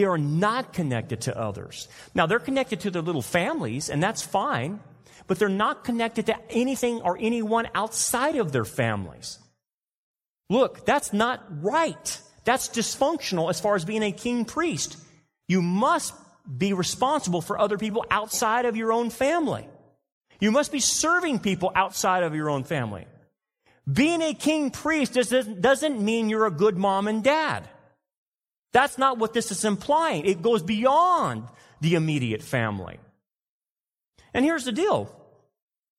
[0.00, 1.86] They are not connected to others.
[2.14, 4.80] Now, they're connected to their little families, and that's fine,
[5.26, 9.38] but they're not connected to anything or anyone outside of their families.
[10.48, 12.18] Look, that's not right.
[12.46, 14.96] That's dysfunctional as far as being a king priest.
[15.48, 16.14] You must
[16.56, 19.68] be responsible for other people outside of your own family.
[20.40, 23.06] You must be serving people outside of your own family.
[23.92, 27.68] Being a king priest doesn't mean you're a good mom and dad.
[28.72, 30.24] That's not what this is implying.
[30.24, 31.44] It goes beyond
[31.80, 32.98] the immediate family.
[34.32, 35.14] And here's the deal.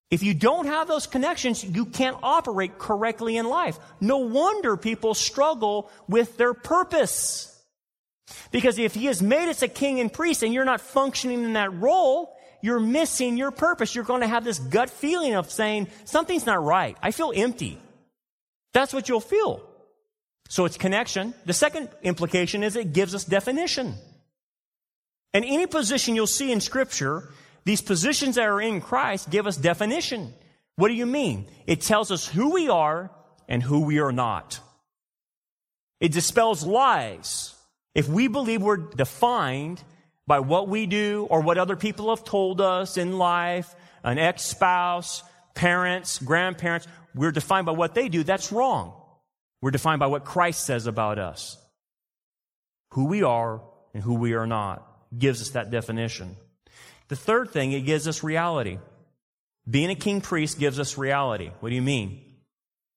[0.10, 3.80] If you don't have those connections, you can't operate correctly in life.
[4.02, 7.48] No wonder people struggle with their purpose.
[8.52, 11.54] Because if he has made us a king and priest and you're not functioning in
[11.54, 13.96] that role, you're missing your purpose.
[13.96, 16.98] You're going to have this gut feeling of saying, something's not right.
[17.02, 17.80] I feel empty.
[18.74, 19.62] That's what you'll feel.
[20.52, 21.34] So it's connection.
[21.46, 23.96] The second implication is it gives us definition.
[25.34, 27.30] And any position you'll see in scripture,
[27.64, 30.34] these positions that are in Christ give us definition.
[30.76, 31.48] What do you mean?
[31.68, 33.12] It tells us who we are
[33.48, 34.60] and who we are not.
[36.02, 37.56] It dispels lies.
[37.96, 39.82] If we believe we're defined
[40.28, 44.42] by what we do or what other people have told us in life, an ex
[44.42, 45.24] spouse,
[45.56, 49.01] parents, grandparents, we're defined by what they do, that's wrong.
[49.62, 51.58] We're defined by what Christ says about us.
[52.94, 53.62] Who we are
[53.94, 56.36] and who we are not gives us that definition.
[57.08, 58.80] The third thing, it gives us reality.
[59.70, 61.52] Being a king priest gives us reality.
[61.60, 62.22] What do you mean?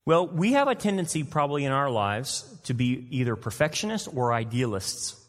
[0.06, 5.20] Well, we have a tendency probably in our lives to be either perfectionists or idealists.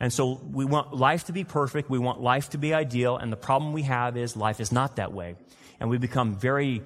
[0.00, 1.90] And so we want life to be perfect.
[1.90, 3.16] We want life to be ideal.
[3.16, 5.36] And the problem we have is life is not that way.
[5.78, 6.82] And we become very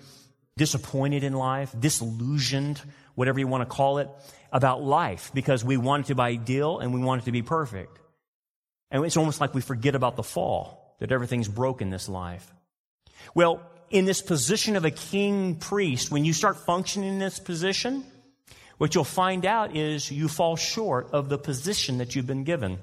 [0.57, 2.81] disappointed in life, disillusioned,
[3.15, 4.09] whatever you want to call it,
[4.53, 7.43] about life because we want it to be ideal and we want it to be
[7.43, 7.99] perfect.
[8.91, 12.53] And it's almost like we forget about the fall, that everything's broken this life.
[13.35, 18.05] Well, in this position of a king priest, when you start functioning in this position,
[18.79, 22.79] what you'll find out is you fall short of the position that you've been given.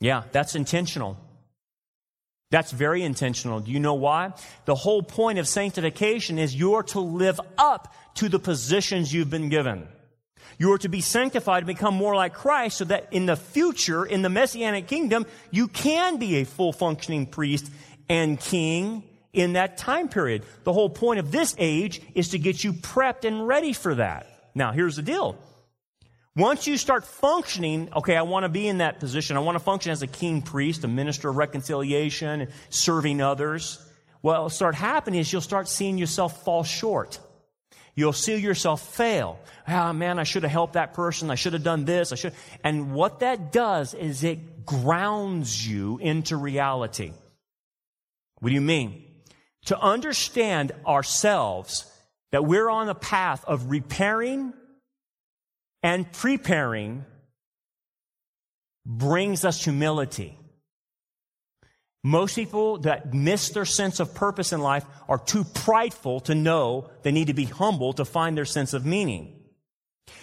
[0.00, 1.16] Yeah, that's intentional.
[2.54, 3.58] That's very intentional.
[3.58, 4.32] Do you know why?
[4.64, 9.48] The whole point of sanctification is you're to live up to the positions you've been
[9.48, 9.88] given.
[10.56, 14.06] You are to be sanctified and become more like Christ so that in the future,
[14.06, 17.68] in the Messianic kingdom, you can be a full functioning priest
[18.08, 20.44] and king in that time period.
[20.62, 24.28] The whole point of this age is to get you prepped and ready for that.
[24.54, 25.36] Now, here's the deal.
[26.36, 29.36] Once you start functioning, okay, I want to be in that position.
[29.36, 33.78] I want to function as a king priest, a minister of reconciliation, serving others.
[34.20, 37.20] What will start happening is you'll start seeing yourself fall short.
[37.94, 39.38] You'll see yourself fail.
[39.68, 41.30] Ah, oh, man, I should have helped that person.
[41.30, 42.10] I should have done this.
[42.10, 42.34] I should.
[42.64, 47.12] And what that does is it grounds you into reality.
[48.40, 49.04] What do you mean?
[49.66, 51.88] To understand ourselves
[52.32, 54.52] that we're on the path of repairing
[55.84, 57.04] and preparing
[58.86, 60.36] brings us humility.
[62.02, 66.88] Most people that miss their sense of purpose in life are too prideful to know
[67.02, 69.40] they need to be humble to find their sense of meaning.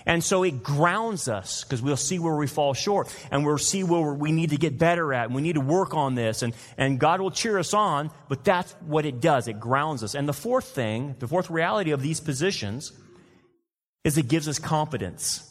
[0.05, 3.83] And so it grounds us because we'll see where we fall short and we'll see
[3.83, 6.55] where we need to get better at and we need to work on this and,
[6.77, 9.47] and God will cheer us on, but that's what it does.
[9.47, 10.15] It grounds us.
[10.15, 12.93] And the fourth thing, the fourth reality of these positions
[14.03, 15.50] is it gives us confidence.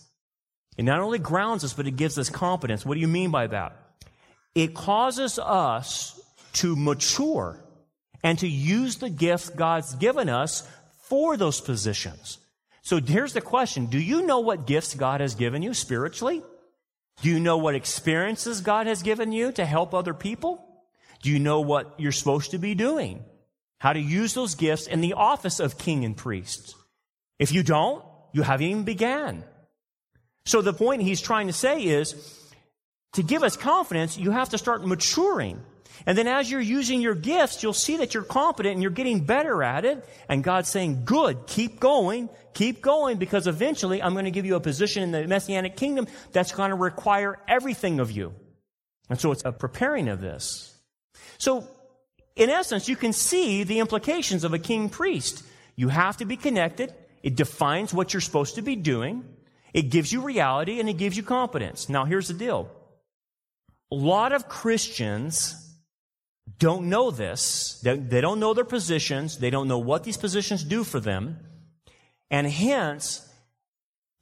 [0.80, 2.86] It not only grounds us, but it gives us confidence.
[2.86, 3.76] What do you mean by that?
[4.54, 6.18] It causes us
[6.54, 7.62] to mature
[8.24, 10.66] and to use the gift God's given us
[11.02, 12.38] for those positions.
[12.80, 13.88] So here's the question.
[13.88, 16.42] Do you know what gifts God has given you spiritually?
[17.20, 20.66] Do you know what experiences God has given you to help other people?
[21.22, 23.22] Do you know what you're supposed to be doing?
[23.80, 26.74] How to use those gifts in the office of king and priest?
[27.38, 29.44] If you don't, you haven't even began.
[30.44, 32.14] So the point he's trying to say is
[33.12, 35.62] to give us confidence, you have to start maturing.
[36.06, 39.20] And then as you're using your gifts, you'll see that you're competent and you're getting
[39.20, 40.06] better at it.
[40.28, 44.56] And God's saying, good, keep going, keep going, because eventually I'm going to give you
[44.56, 48.34] a position in the Messianic kingdom that's going to require everything of you.
[49.10, 50.78] And so it's a preparing of this.
[51.38, 51.66] So,
[52.36, 55.42] in essence, you can see the implications of a king priest.
[55.74, 56.94] You have to be connected.
[57.22, 59.24] It defines what you're supposed to be doing.
[59.72, 61.88] It gives you reality and it gives you confidence.
[61.88, 62.70] Now, here's the deal.
[63.92, 65.54] A lot of Christians
[66.58, 67.80] don't know this.
[67.82, 69.38] They, don't know their positions.
[69.38, 71.38] They don't know what these positions do for them.
[72.30, 73.26] And hence,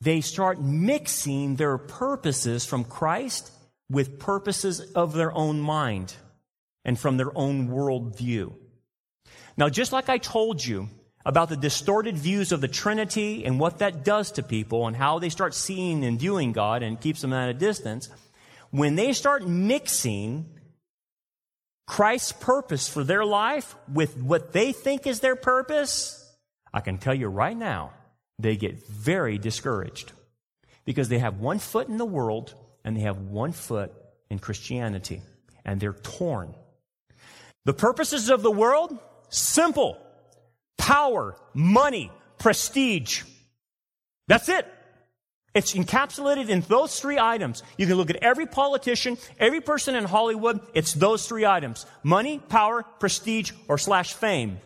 [0.00, 3.50] they start mixing their purposes from Christ
[3.90, 6.14] with purposes of their own mind
[6.84, 8.54] and from their own worldview.
[9.56, 10.88] Now, just like I told you
[11.28, 15.18] about the distorted views of the Trinity and what that does to people and how
[15.18, 18.08] they start seeing and viewing God and keeps them at a distance,
[18.70, 20.46] when they start mixing
[21.86, 26.34] Christ's purpose for their life with what they think is their purpose,
[26.72, 27.92] I can tell you right now,
[28.38, 30.12] they get very discouraged
[30.86, 32.54] because they have one foot in the world
[32.86, 33.92] and they have one foot
[34.30, 35.20] in Christianity
[35.62, 36.54] and they're torn.
[37.66, 38.96] The purposes of the world,
[39.28, 39.98] simple.
[40.78, 43.24] Power, money, prestige.
[44.26, 44.66] That's it.
[45.54, 47.62] It's encapsulated in those three items.
[47.76, 51.84] You can look at every politician, every person in Hollywood, it's those three items.
[52.02, 54.60] Money, power, prestige, or slash fame.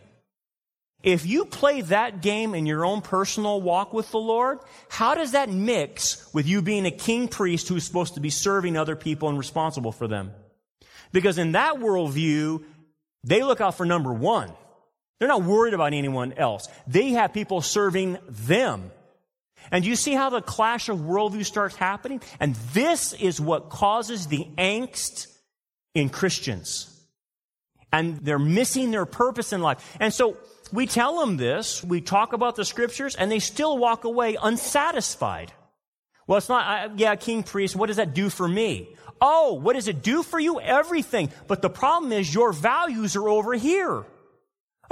[1.02, 4.58] If you play that game in your own personal walk with the Lord,
[4.88, 8.76] how does that mix with you being a king priest who's supposed to be serving
[8.76, 10.32] other people and responsible for them?
[11.10, 12.62] Because in that worldview,
[13.24, 14.52] they look out for number one.
[15.22, 16.66] They're not worried about anyone else.
[16.88, 18.90] They have people serving them.
[19.70, 22.20] And you see how the clash of worldview starts happening?
[22.40, 25.28] And this is what causes the angst
[25.94, 26.92] in Christians.
[27.92, 29.96] And they're missing their purpose in life.
[30.00, 30.38] And so
[30.72, 35.52] we tell them this, we talk about the scriptures, and they still walk away unsatisfied.
[36.26, 38.96] Well, it's not, uh, yeah, king priest, what does that do for me?
[39.20, 40.60] Oh, what does it do for you?
[40.60, 41.30] Everything.
[41.46, 44.04] But the problem is your values are over here.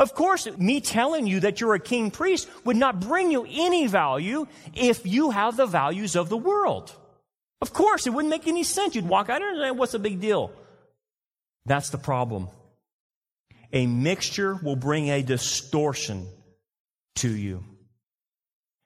[0.00, 3.86] Of course, me telling you that you're a king priest would not bring you any
[3.86, 6.90] value if you have the values of the world.
[7.60, 8.94] Of course, it wouldn't make any sense.
[8.94, 10.52] You'd walk out and say, what's the big deal?
[11.66, 12.48] That's the problem.
[13.74, 16.26] A mixture will bring a distortion
[17.16, 17.62] to you.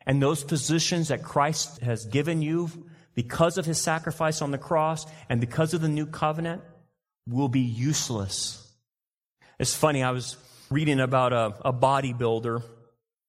[0.05, 2.69] And those positions that Christ has given you
[3.15, 6.63] because of his sacrifice on the cross and because of the new covenant
[7.29, 8.61] will be useless.
[9.61, 10.37] It's funny, I was
[10.75, 12.61] reading about a, a bodybuilder,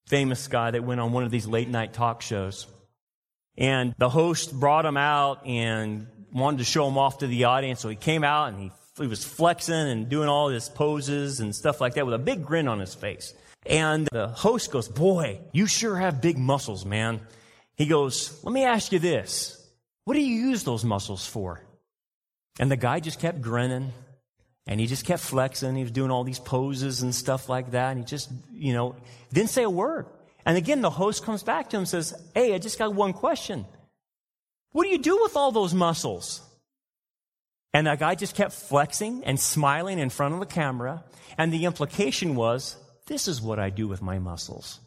[0.07, 2.65] famous guy that went on one of these late night talk shows.
[3.55, 7.81] And the host brought him out and wanted to show him off to the audience.
[7.81, 11.55] So he came out and he, he was flexing and doing all his poses and
[11.55, 13.35] stuff like that with a big grin on his face.
[13.67, 17.21] And the host goes, Boy, you sure have big muscles, man.
[17.75, 19.63] He goes, Let me ask you this.
[20.05, 21.61] What do you use those muscles for?
[22.59, 23.93] And the guy just kept grinning
[24.67, 25.75] and he just kept flexing.
[25.75, 27.91] He was doing all these poses and stuff like that.
[27.91, 28.95] And he just, you know,
[29.31, 30.07] didn't say a word.
[30.45, 33.13] And again, the host comes back to him and says, Hey, I just got one
[33.13, 33.65] question.
[34.71, 36.41] What do you do with all those muscles?
[37.73, 41.03] And that guy just kept flexing and smiling in front of the camera.
[41.37, 44.79] And the implication was, this is what I do with my muscles.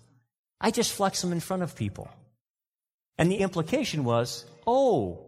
[0.60, 2.08] I just flex them in front of people.
[3.18, 5.26] And the implication was, oh,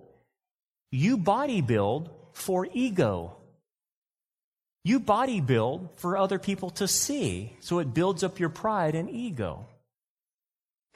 [0.91, 3.37] you bodybuild for ego.
[4.85, 9.66] You bodybuild for other people to see, so it builds up your pride and ego.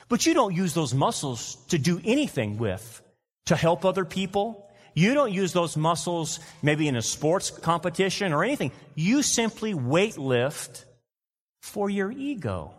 [0.08, 3.02] But you don't use those muscles to do anything with,
[3.46, 4.70] to help other people.
[4.94, 8.72] You don't use those muscles maybe in a sports competition or anything.
[8.94, 10.84] You simply weight lift
[11.62, 12.74] for your ego.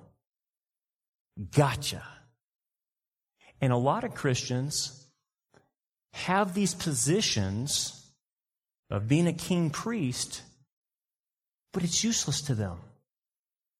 [1.51, 2.03] Gotcha.
[3.61, 5.07] And a lot of Christians
[6.13, 8.09] have these positions
[8.89, 10.41] of being a king priest
[11.75, 12.77] but it's useless to them.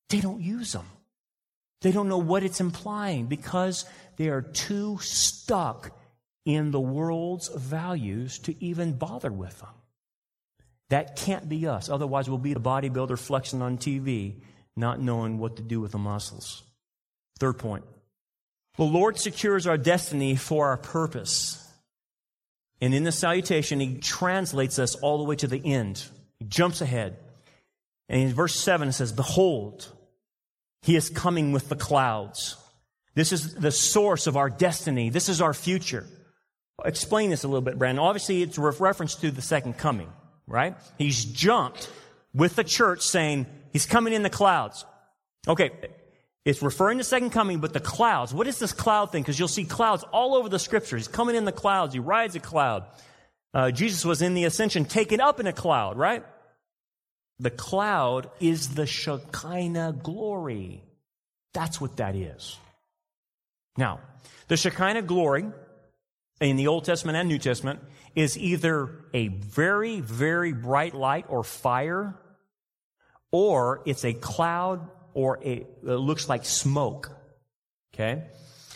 [0.09, 0.85] They don't use them.
[1.81, 3.85] They don't know what it's implying because
[4.17, 5.97] they are too stuck
[6.43, 9.69] in the world's values to even bother with them.
[10.89, 11.89] That can't be us.
[11.89, 14.41] Otherwise, we'll be a bodybuilder flexing on TV,
[14.75, 16.63] not knowing what to do with the muscles.
[17.39, 17.85] Third point.
[18.75, 21.65] The Lord secures our destiny for our purpose.
[22.81, 26.03] And in the salutation, He translates us all the way to the end.
[26.39, 27.19] He jumps ahead.
[28.09, 29.91] And in verse 7 it says, Behold,
[30.81, 32.57] he is coming with the clouds.
[33.15, 35.09] This is the source of our destiny.
[35.09, 36.05] This is our future.
[36.83, 38.03] Explain this a little bit, Brandon.
[38.03, 40.11] Obviously, it's a reference to the second coming,
[40.45, 40.75] right?
[40.97, 41.89] He's jumped
[42.33, 44.85] with the church saying, He's coming in the clouds.
[45.47, 45.71] Okay,
[46.45, 48.33] it's referring to second coming, but the clouds.
[48.33, 49.23] What is this cloud thing?
[49.23, 50.95] Because you'll see clouds all over the scripture.
[50.95, 51.93] He's coming in the clouds.
[51.93, 52.85] He rides a cloud.
[53.53, 56.23] Uh, Jesus was in the ascension, taken up in a cloud, right?
[57.39, 60.83] The cloud is the Shekinah glory.
[61.53, 62.57] That's what that is.
[63.77, 63.99] Now,
[64.47, 65.45] the Shekinah glory
[66.39, 67.79] in the Old Testament and New Testament
[68.15, 72.15] is either a very, very bright light or fire,
[73.31, 77.11] or it's a cloud or it looks like smoke.
[77.93, 78.23] Okay?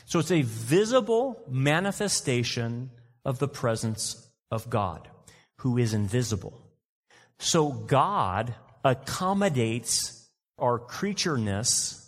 [0.06, 2.92] So it's a visible manifestation
[3.24, 5.08] of the presence of God,
[5.60, 6.69] who is invisible.
[7.40, 12.06] So God accommodates our creatureness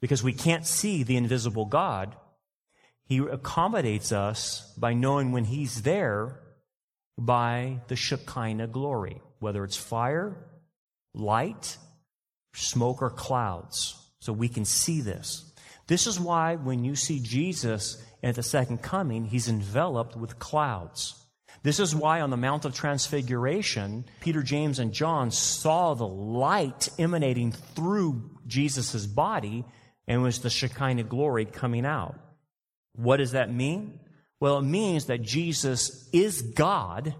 [0.00, 2.16] because we can't see the invisible God.
[3.04, 6.40] He accommodates us by knowing when He's there
[7.18, 10.36] by the Shekinah glory, whether it's fire,
[11.14, 11.76] light,
[12.54, 13.96] smoke, or clouds.
[14.20, 15.52] So we can see this.
[15.86, 21.19] This is why when you see Jesus at the second coming, He's enveloped with clouds.
[21.62, 26.88] This is why on the Mount of Transfiguration, Peter, James, and John saw the light
[26.98, 29.64] emanating through Jesus' body
[30.08, 32.18] and was the Shekinah glory coming out.
[32.94, 34.00] What does that mean?
[34.40, 37.14] Well, it means that Jesus is God,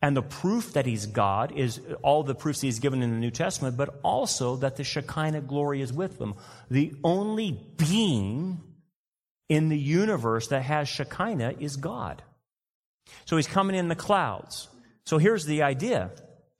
[0.00, 3.32] and the proof that he's God is all the proofs he's given in the New
[3.32, 6.34] Testament, but also that the Shekinah glory is with them.
[6.70, 8.60] The only being
[9.48, 12.22] in the universe that has Shekinah is God.
[13.24, 14.68] So he's coming in the clouds.
[15.04, 16.10] So here's the idea.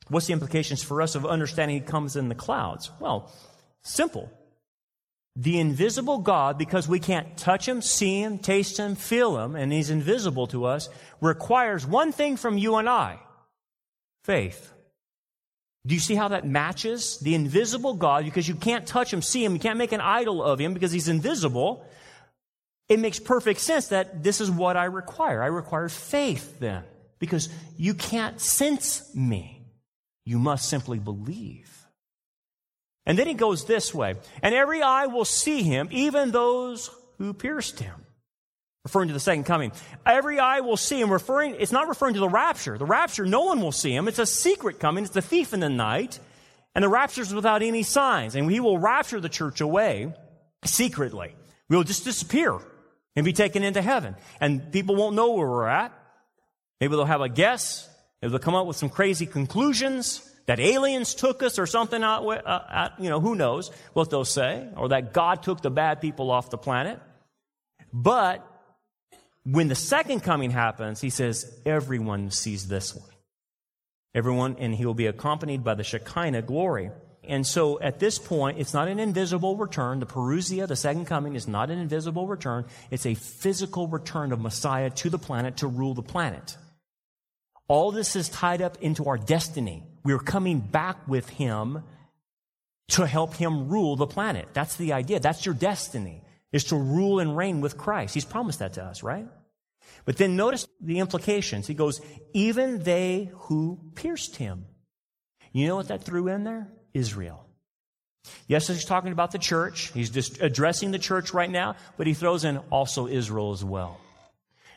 [0.08, 2.90] What's the implications for us of understanding he comes in the clouds?
[3.00, 3.32] Well,
[3.82, 4.30] Simple.
[5.34, 9.72] The invisible God, because we can't touch him, see him, taste him, feel him, and
[9.72, 10.88] he's invisible to us,
[11.20, 13.18] requires one thing from you and I
[14.24, 14.72] faith.
[15.84, 17.18] Do you see how that matches?
[17.18, 20.42] The invisible God, because you can't touch him, see him, you can't make an idol
[20.42, 21.84] of him because he's invisible.
[22.88, 25.42] It makes perfect sense that this is what I require.
[25.42, 26.84] I require faith then,
[27.18, 29.64] because you can't sense me.
[30.24, 31.68] You must simply believe.
[33.06, 37.34] And then he goes this way, and every eye will see him, even those who
[37.34, 37.94] pierced him.
[38.84, 39.70] Referring to the second coming.
[40.04, 42.76] Every eye will see him, referring, it's not referring to the rapture.
[42.76, 44.08] The rapture, no one will see him.
[44.08, 45.04] It's a secret coming.
[45.04, 46.18] It's the thief in the night.
[46.74, 48.34] And the rapture is without any signs.
[48.34, 50.12] And he will rapture the church away
[50.64, 51.36] secretly.
[51.68, 52.58] We'll just disappear
[53.16, 54.16] and be taken into heaven.
[54.40, 55.92] And people won't know where we're at.
[56.80, 57.88] Maybe they'll have a guess.
[58.20, 62.26] Maybe they'll come up with some crazy conclusions that aliens took us or something out,
[62.26, 66.30] uh, you know, who knows what they'll say, or that God took the bad people
[66.30, 66.98] off the planet.
[67.92, 68.46] But
[69.44, 73.08] when the second coming happens, he says, everyone sees this one.
[74.14, 76.90] Everyone, and he will be accompanied by the Shekinah glory.
[77.24, 80.00] And so at this point, it's not an invisible return.
[80.00, 82.64] The Parousia, the second coming, is not an invisible return.
[82.90, 86.56] It's a physical return of Messiah to the planet to rule the planet.
[87.68, 89.84] All this is tied up into our destiny.
[90.04, 91.84] We're coming back with him
[92.88, 94.48] to help him rule the planet.
[94.52, 95.20] That's the idea.
[95.20, 98.14] That's your destiny, is to rule and reign with Christ.
[98.14, 99.26] He's promised that to us, right?
[100.04, 101.68] But then notice the implications.
[101.68, 102.00] He goes,
[102.34, 104.66] even they who pierced him.
[105.52, 106.68] You know what that threw in there?
[106.94, 107.44] Israel.
[108.46, 109.92] Yes, he's talking about the church.
[109.92, 114.00] He's just addressing the church right now, but he throws in also Israel as well.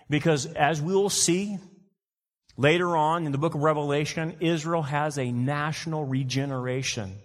[0.10, 1.58] Because as we will see
[2.58, 7.16] later on in the book of Revelation, Israel has a national regeneration.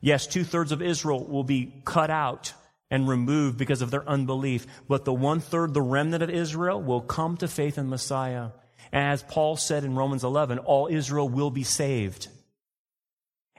[0.00, 2.52] Yes, two thirds of Israel will be cut out
[2.90, 7.00] and removed because of their unbelief, but the one third, the remnant of Israel, will
[7.00, 8.50] come to faith in Messiah.
[8.92, 12.28] And as Paul said in Romans 11, all Israel will be saved.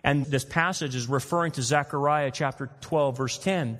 [0.04, 3.80] And this passage is referring to Zechariah chapter 12, verse 10.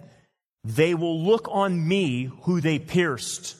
[0.64, 3.56] They will look on me who they pierced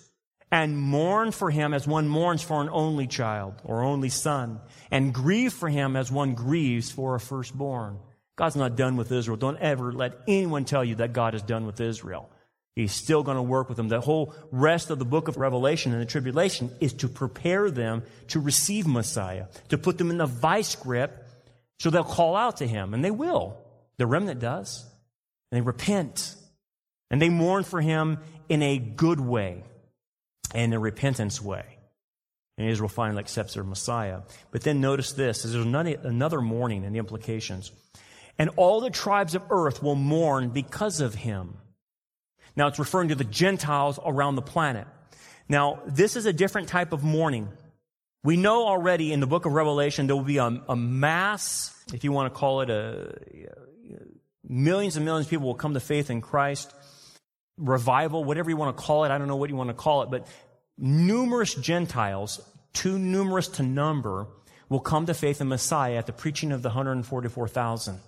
[0.52, 4.60] and mourn for him as one mourns for an only child or only son
[4.92, 8.00] and grieve for him as one grieves for a firstborn.
[8.36, 9.38] God's not done with Israel.
[9.38, 12.30] Don't ever let anyone tell you that God is done with Israel.
[12.76, 13.90] He's still going to work with them.
[13.90, 18.04] The whole rest of the book of Revelation and the tribulation is to prepare them
[18.30, 21.19] to receive Messiah, to put them in the vice grip
[21.80, 23.58] so they'll call out to him, and they will.
[23.98, 24.86] The remnant does.
[25.52, 26.36] And they repent.
[27.10, 28.20] And they mourn for him
[28.50, 29.64] in a good way,
[30.54, 31.66] in a repentance way.
[32.58, 34.22] And Israel finally accepts their Messiah.
[34.52, 37.72] But then notice this is there's another mourning and the implications.
[38.38, 41.58] And all the tribes of earth will mourn because of him.
[42.56, 44.88] Now it's referring to the Gentiles around the planet.
[45.48, 47.50] Now, this is a different type of mourning.
[48.24, 52.04] We know already in the book of Revelation there will be a, a mass, if
[52.04, 53.16] you want to call it a,
[54.48, 56.74] millions and millions of people will come to faith in Christ,
[57.58, 59.12] revival, whatever you want to call it.
[59.12, 60.28] I don't know what you want to call it, but
[60.78, 62.42] numerous Gentiles,
[62.74, 64.28] too numerous to number,
[64.68, 68.00] will come to faith in Messiah at the preaching of the 144,000.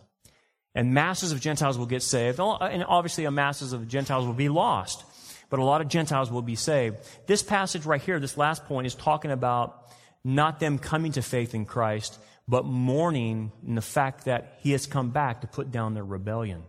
[0.74, 4.34] And masses of Gentiles will get saved, oh, and obviously a masses of Gentiles will
[4.34, 5.04] be lost.
[5.50, 6.98] But a lot of Gentiles will be saved.
[7.28, 9.81] This passage right here, this last point, is talking about
[10.24, 14.86] not them coming to faith in Christ, but mourning in the fact that he has
[14.86, 16.64] come back to put down their rebellion.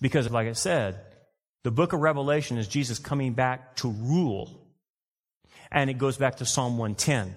[0.00, 1.00] Because, like I said,
[1.64, 4.66] the book of Revelation is Jesus coming back to rule.
[5.70, 7.34] And it goes back to Psalm 110.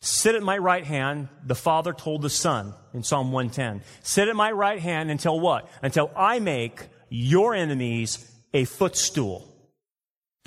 [0.00, 3.82] Sit at my right hand, the Father told the Son in Psalm 110.
[4.02, 5.68] Sit at my right hand until what?
[5.82, 9.44] Until I make your enemies a footstool.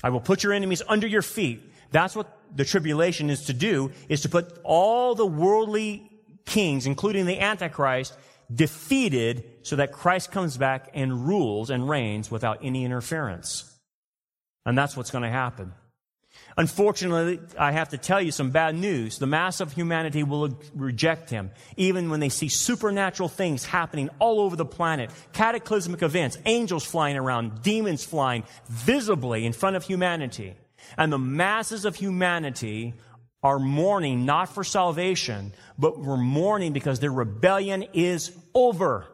[0.04, 1.62] I will put your enemies under your feet.
[1.92, 6.10] That's what the tribulation is to do, is to put all the worldly
[6.45, 8.16] kings, including the Antichrist,
[8.54, 13.68] defeated so that Christ comes back and rules and reigns without any interference.
[14.66, 15.74] And that's what's going to happen.
[16.58, 19.20] Unfortunately, I have to tell you some bad news.
[19.20, 24.41] The mass of humanity will reject him, even when they see supernatural things happening all
[24.41, 30.56] over the planet, cataclysmic events, angels flying around, demons flying visibly in front of humanity.
[30.97, 32.93] And the masses of humanity
[33.43, 39.07] are mourning not for salvation, but we're mourning because their rebellion is over.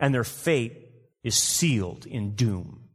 [0.00, 0.88] And their fate
[1.22, 2.88] is sealed in doom.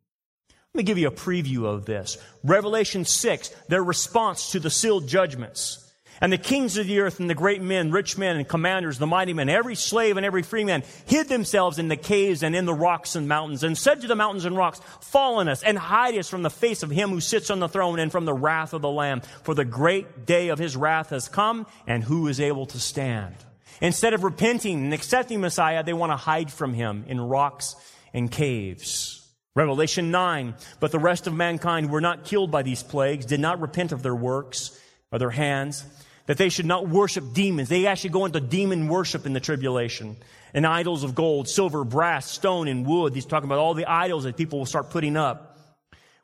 [0.73, 2.17] Let me give you a preview of this.
[2.43, 5.82] Revelation 6, their response to the sealed judgments.
[6.21, 9.07] And the kings of the earth and the great men, rich men and commanders, the
[9.07, 12.65] mighty men, every slave and every free man hid themselves in the caves and in
[12.65, 15.77] the rocks and mountains and said to the mountains and rocks, fall on us and
[15.77, 18.33] hide us from the face of him who sits on the throne and from the
[18.33, 19.21] wrath of the lamb.
[19.43, 23.35] For the great day of his wrath has come and who is able to stand?
[23.81, 27.75] Instead of repenting and accepting Messiah, they want to hide from him in rocks
[28.13, 29.19] and caves.
[29.55, 33.61] Revelation 9, but the rest of mankind were not killed by these plagues, did not
[33.61, 34.79] repent of their works
[35.13, 35.85] or their hands
[36.25, 37.69] that they should not worship demons.
[37.69, 40.17] They actually go into demon worship in the tribulation.
[40.53, 43.13] And idols of gold, silver, brass, stone, and wood.
[43.13, 45.57] He's talking about all the idols that people will start putting up,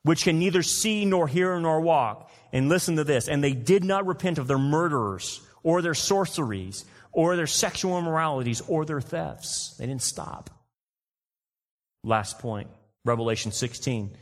[0.04, 2.32] which can neither see nor hear nor walk.
[2.52, 3.28] And listen to this.
[3.28, 8.62] And they did not repent of their murderers or their sorceries or their sexual immoralities
[8.68, 9.76] or their thefts.
[9.78, 10.50] They didn't stop.
[12.04, 12.70] Last point.
[13.06, 14.16] Revelation 16.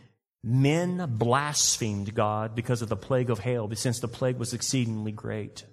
[0.49, 5.65] Men blasphemed God because of the plague of hail, since the plague was exceedingly great.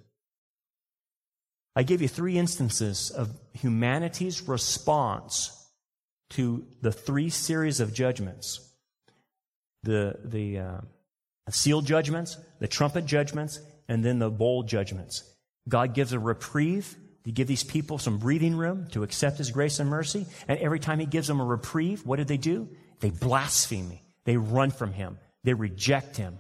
[1.77, 5.69] I gave you three instances of humanity's response
[6.31, 8.69] to the three series of judgments
[9.85, 10.81] the, the uh,
[11.51, 15.23] seal judgments, the trumpet judgments, and then the bowl judgments.
[15.69, 19.79] God gives a reprieve to give these people some breathing room to accept His grace
[19.79, 20.27] and mercy.
[20.49, 22.71] And every time He gives them a reprieve, what did they do?
[23.01, 24.04] They blaspheme me.
[24.25, 25.19] They run from him.
[25.43, 26.39] They reject him.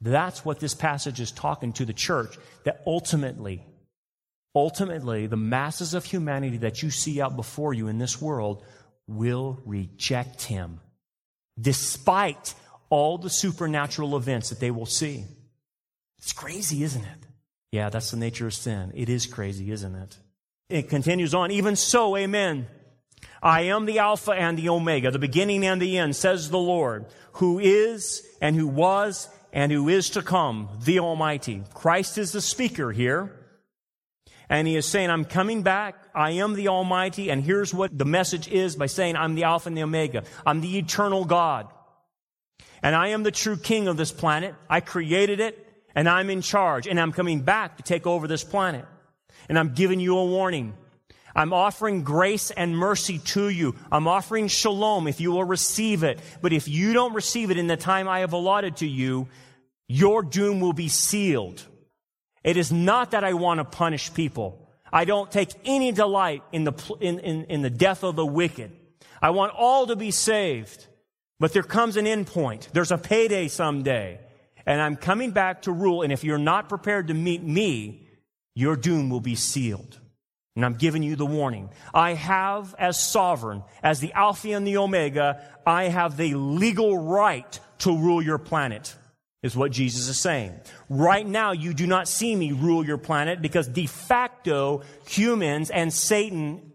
[0.00, 3.64] That's what this passage is talking to the church, that ultimately,
[4.54, 8.64] ultimately, the masses of humanity that you see out before you in this world
[9.06, 10.80] will reject him,
[11.60, 12.54] despite
[12.90, 15.24] all the supernatural events that they will see.
[16.18, 17.26] It's crazy, isn't it?
[17.72, 18.92] Yeah, that's the nature of sin.
[18.94, 20.18] It is crazy, isn't it?
[20.68, 21.50] It continues on.
[21.50, 22.66] Even so, amen.
[23.44, 27.04] I am the Alpha and the Omega, the beginning and the end, says the Lord,
[27.34, 31.62] who is and who was and who is to come, the Almighty.
[31.74, 33.38] Christ is the speaker here.
[34.48, 35.94] And he is saying, I'm coming back.
[36.14, 37.30] I am the Almighty.
[37.30, 40.24] And here's what the message is by saying, I'm the Alpha and the Omega.
[40.46, 41.68] I'm the eternal God.
[42.82, 44.54] And I am the true king of this planet.
[44.68, 45.58] I created it
[45.94, 48.86] and I'm in charge and I'm coming back to take over this planet.
[49.48, 50.74] And I'm giving you a warning.
[51.34, 53.74] I'm offering grace and mercy to you.
[53.90, 56.20] I'm offering shalom if you will receive it.
[56.40, 59.28] But if you don't receive it in the time I have allotted to you,
[59.88, 61.62] your doom will be sealed.
[62.44, 64.68] It is not that I want to punish people.
[64.92, 68.70] I don't take any delight in the, in, in, in the death of the wicked.
[69.20, 70.86] I want all to be saved.
[71.40, 72.68] But there comes an end point.
[72.72, 74.20] There's a payday someday.
[74.66, 76.02] And I'm coming back to rule.
[76.02, 78.06] And if you're not prepared to meet me,
[78.54, 79.98] your doom will be sealed.
[80.56, 81.70] And I'm giving you the warning.
[81.92, 87.58] I have, as sovereign, as the Alpha and the Omega, I have the legal right
[87.78, 88.94] to rule your planet,
[89.42, 90.52] is what Jesus is saying.
[90.88, 95.92] Right now, you do not see me rule your planet because de facto, humans and
[95.92, 96.72] Satan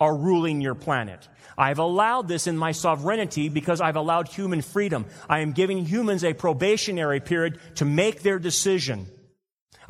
[0.00, 1.28] are ruling your planet.
[1.58, 5.04] I've allowed this in my sovereignty because I've allowed human freedom.
[5.28, 9.06] I am giving humans a probationary period to make their decision.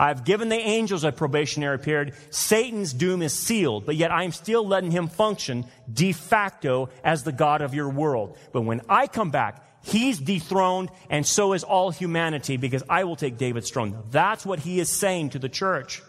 [0.00, 2.14] I've given the angels a probationary period.
[2.30, 7.32] Satan's doom is sealed, but yet I'm still letting him function de facto as the
[7.32, 8.38] God of your world.
[8.50, 13.14] But when I come back, he's dethroned and so is all humanity because I will
[13.14, 14.02] take David's throne.
[14.10, 16.00] That's what he is saying to the church.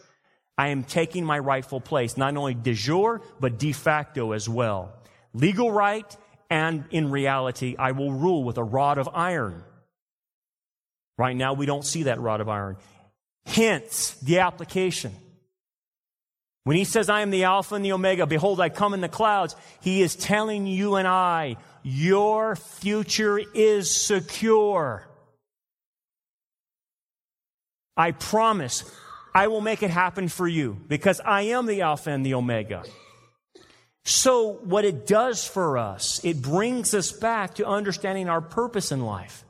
[0.58, 4.94] I am taking my rightful place, not only de jure, but de facto as well.
[5.34, 6.16] Legal right,
[6.50, 9.66] and in reality, I will rule with a rod of iron.
[11.18, 12.78] Right now, we don't see that rod of iron.
[13.46, 15.14] Hence the application.
[16.64, 19.10] When he says, I am the Alpha and the Omega, behold, I come in the
[19.10, 25.08] clouds, he is telling you and I, your future is secure.
[27.98, 28.84] I promise
[29.34, 32.84] I will make it happen for you because I am the Alpha and the Omega.
[34.04, 39.02] So what it does for us, it brings us back to understanding our purpose in
[39.02, 39.44] life.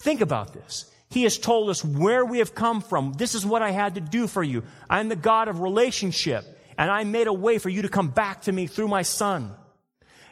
[0.00, 0.92] Think about this.
[1.10, 3.14] He has told us where we have come from.
[3.14, 4.62] This is what I had to do for you.
[4.90, 6.44] I'm the God of relationship,
[6.76, 9.54] and I made a way for you to come back to me through my son.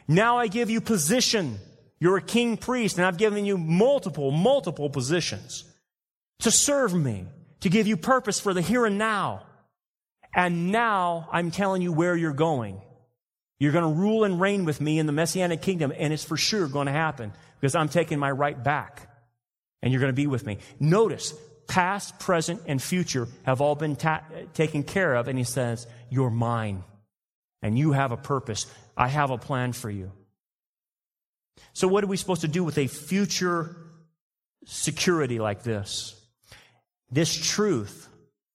[0.07, 1.57] Now I give you position.
[1.99, 5.63] You're a king priest, and I've given you multiple, multiple positions
[6.39, 7.25] to serve me,
[7.61, 9.43] to give you purpose for the here and now.
[10.35, 12.79] And now I'm telling you where you're going.
[13.59, 16.37] You're going to rule and reign with me in the Messianic kingdom, and it's for
[16.37, 19.06] sure going to happen because I'm taking my right back
[19.81, 20.57] and you're going to be with me.
[20.79, 21.33] Notice,
[21.67, 24.23] past, present, and future have all been ta-
[24.53, 25.27] taken care of.
[25.27, 26.83] And he says, You're mine.
[27.61, 28.65] And you have a purpose.
[28.95, 30.11] I have a plan for you.
[31.73, 33.75] So, what are we supposed to do with a future
[34.65, 36.13] security like this?
[37.09, 38.09] This truth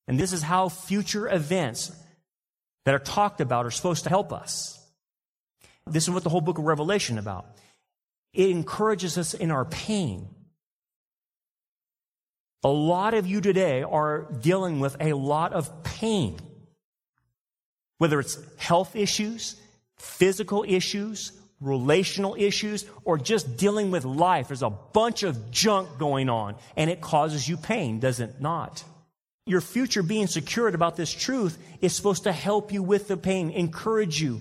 [0.09, 1.93] And this is how future events
[2.85, 4.79] that are talked about are supposed to help us.
[5.87, 7.47] This is what the whole book of Revelation about.
[8.33, 10.29] It encourages us in our pain.
[12.64, 16.38] A lot of you today are dealing with a lot of pain.
[17.98, 19.56] Whether it's health issues,
[19.96, 24.48] physical issues, relational issues, or just dealing with life.
[24.48, 28.82] There's a bunch of junk going on and it causes you pain, does it not?
[29.46, 33.50] Your future being secured about this truth is supposed to help you with the pain,
[33.50, 34.40] encourage you.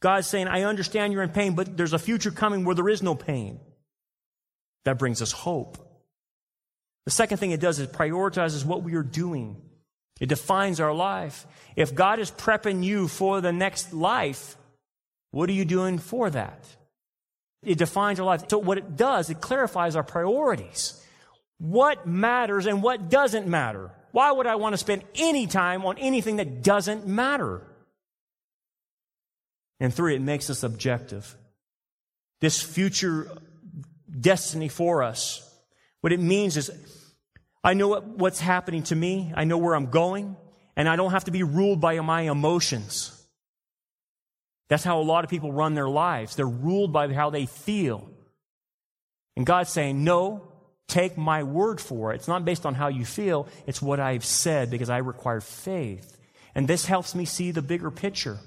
[0.00, 3.02] God's saying, I understand you're in pain, but there's a future coming where there is
[3.02, 3.60] no pain.
[4.84, 5.87] That brings us hope.
[7.08, 9.56] The second thing it does is it prioritizes what we are doing.
[10.20, 11.46] It defines our life.
[11.74, 14.58] If God is prepping you for the next life,
[15.30, 16.66] what are you doing for that?
[17.62, 18.42] It defines our life.
[18.50, 21.02] So what it does, it clarifies our priorities.
[21.56, 23.90] What matters and what doesn't matter.
[24.12, 27.62] Why would I want to spend any time on anything that doesn't matter?
[29.80, 31.34] And three, it makes us objective.
[32.42, 33.30] This future
[34.20, 35.42] destiny for us,
[36.02, 36.70] what it means is
[37.68, 40.38] I know what, what's happening to me, I know where I'm going,
[40.74, 43.14] and I don't have to be ruled by my emotions.
[44.70, 46.34] That's how a lot of people run their lives.
[46.34, 48.08] They're ruled by how they feel.
[49.36, 50.50] And God's saying, no,
[50.86, 52.16] take my word for it.
[52.16, 53.46] It's not based on how you feel.
[53.66, 56.16] It's what I've said because I require faith.
[56.54, 58.38] And this helps me see the bigger picture.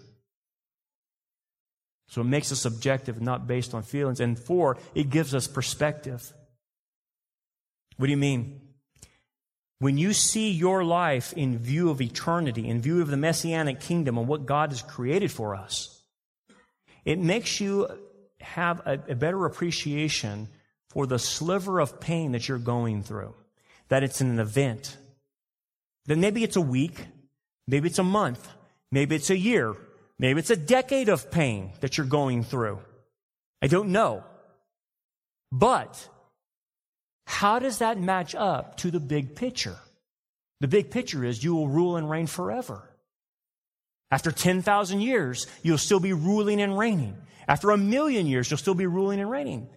[2.07, 4.19] So it makes us objective, not based on feelings.
[4.19, 6.33] And four, it gives us perspective.
[7.97, 8.61] What do you mean?
[9.81, 14.15] When you see your life in view of eternity, in view of the messianic kingdom
[14.19, 16.03] and what God has created for us,
[17.03, 17.87] it makes you
[18.41, 20.49] have a, a better appreciation
[20.89, 23.33] for the sliver of pain that you're going through.
[23.87, 24.97] That it's an event.
[26.05, 27.03] Then maybe it's a week,
[27.67, 28.47] maybe it's a month,
[28.91, 29.75] maybe it's a year,
[30.19, 32.77] maybe it's a decade of pain that you're going through.
[33.63, 34.23] I don't know.
[35.51, 36.07] But
[37.25, 39.77] how does that match up to the big picture?
[40.59, 42.87] The big picture is you will rule and reign forever.
[44.11, 47.15] After 10,000 years, you'll still be ruling and reigning.
[47.47, 49.69] After a million years, you'll still be ruling and reigning.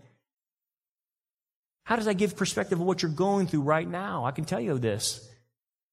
[1.85, 4.25] How does that give perspective of what you're going through right now?
[4.25, 5.27] I can tell you this.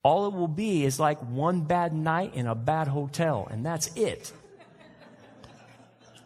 [0.04, 3.88] All it will be is like one bad night in a bad hotel, and that's
[3.96, 4.32] it.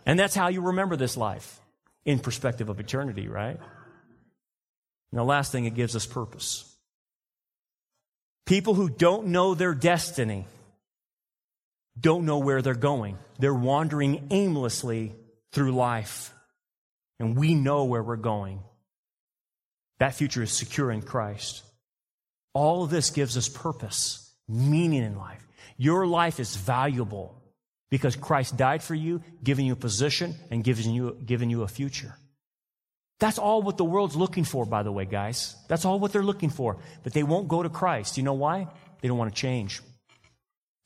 [0.05, 1.59] and that's how you remember this life
[2.05, 3.59] in perspective of eternity, right?
[5.15, 6.69] And the last thing, it gives us purpose.
[8.45, 10.45] People who don't know their destiny
[11.97, 13.17] don't know where they're going.
[13.39, 15.15] They're wandering aimlessly
[15.53, 16.33] through life.
[17.17, 18.59] And we know where we're going.
[19.99, 21.63] That future is secure in Christ.
[22.53, 25.47] All of this gives us purpose, meaning in life.
[25.77, 27.41] Your life is valuable
[27.89, 31.69] because Christ died for you, giving you a position, and giving you, giving you a
[31.69, 32.15] future.
[33.19, 35.55] That's all what the world's looking for, by the way, guys.
[35.67, 36.77] That's all what they're looking for.
[37.03, 38.17] But they won't go to Christ.
[38.17, 38.67] You know why?
[39.01, 39.81] They don't want to change.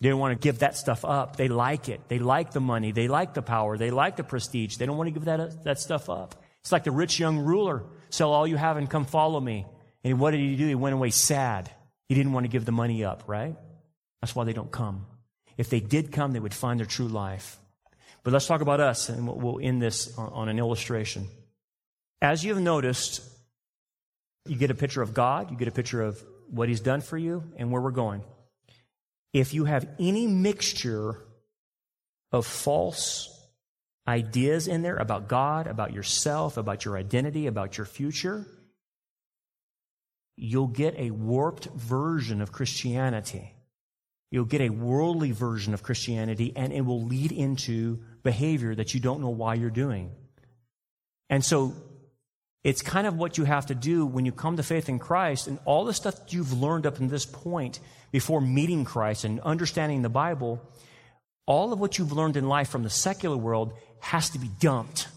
[0.01, 1.35] They don't want to give that stuff up.
[1.35, 2.01] They like it.
[2.07, 2.91] They like the money.
[2.91, 3.77] They like the power.
[3.77, 4.77] They like the prestige.
[4.77, 6.35] They don't want to give that, that stuff up.
[6.61, 7.83] It's like the rich young ruler.
[8.09, 9.65] Sell all you have and come follow me.
[10.03, 10.67] And what did he do?
[10.67, 11.69] He went away sad.
[12.07, 13.55] He didn't want to give the money up, right?
[14.21, 15.05] That's why they don't come.
[15.57, 17.59] If they did come, they would find their true life.
[18.23, 21.27] But let's talk about us, and we'll end this on an illustration.
[22.21, 23.21] As you've noticed,
[24.45, 27.17] you get a picture of God, you get a picture of what He's done for
[27.17, 28.23] you, and where we're going
[29.33, 31.17] if you have any mixture
[32.31, 33.35] of false
[34.07, 38.45] ideas in there about God, about yourself, about your identity, about your future,
[40.35, 43.53] you'll get a warped version of Christianity.
[44.31, 48.99] You'll get a worldly version of Christianity, and it will lead into behavior that you
[48.99, 50.11] don't know why you're doing.
[51.29, 51.75] And so
[52.63, 55.47] it's kind of what you have to do when you come to faith in Christ
[55.47, 57.79] and all the stuff you've learned up to this point
[58.11, 60.61] before meeting Christ and understanding the Bible,
[61.45, 65.07] all of what you've learned in life from the secular world has to be dumped.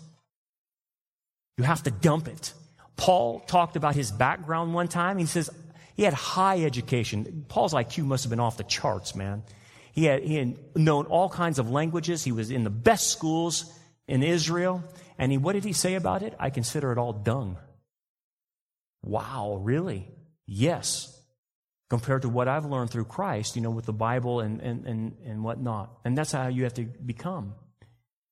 [1.58, 2.54] You have to dump it.
[2.96, 5.18] Paul talked about his background one time.
[5.18, 5.50] He says
[5.96, 7.44] he had high education.
[7.48, 9.42] Paul's IQ must have been off the charts, man.
[9.92, 12.24] He had, he had known all kinds of languages.
[12.24, 13.64] He was in the best schools
[14.08, 14.82] in Israel.
[15.22, 16.34] And he, what did he say about it?
[16.40, 17.56] I consider it all dung.
[19.04, 20.08] Wow, really?
[20.48, 21.16] Yes.
[21.88, 25.16] Compared to what I've learned through Christ, you know, with the Bible and, and, and,
[25.24, 25.96] and whatnot.
[26.04, 27.54] And that's how you have to become.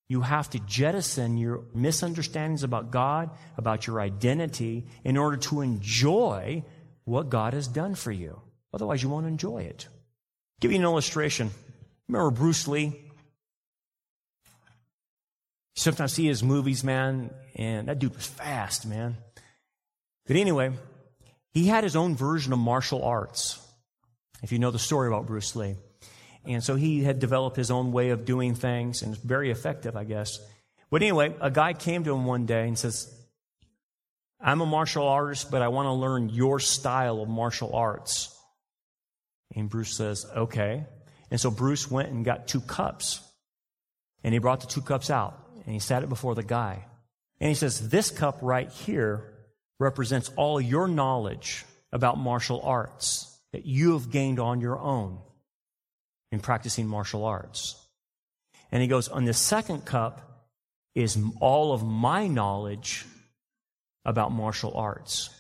[0.09, 6.65] You have to jettison your misunderstandings about God, about your identity, in order to enjoy
[7.05, 8.41] what God has done for you.
[8.75, 9.87] Otherwise, you won't enjoy it.
[10.59, 11.53] Give you an illustration.
[12.09, 13.10] Remember Bruce Lee?
[15.81, 19.17] Sometimes see his movies, man, and that dude was fast, man.
[20.27, 20.73] But anyway,
[21.55, 23.59] he had his own version of martial arts.
[24.43, 25.77] If you know the story about Bruce Lee.
[26.45, 29.97] And so he had developed his own way of doing things and it's very effective,
[29.97, 30.39] I guess.
[30.91, 33.11] But anyway, a guy came to him one day and says,
[34.39, 38.39] I'm a martial artist, but I want to learn your style of martial arts.
[39.57, 40.85] And Bruce says, okay.
[41.31, 43.23] And so Bruce went and got two cups.
[44.23, 46.87] And he brought the two cups out and he sat it before the guy.
[47.41, 49.25] And he says, This cup right here
[49.79, 55.19] represents all your knowledge about martial arts that you have gained on your own
[56.31, 57.77] in practicing martial arts.
[58.71, 60.47] And he goes, On the second cup
[60.95, 63.07] is all of my knowledge
[64.05, 65.31] about martial arts.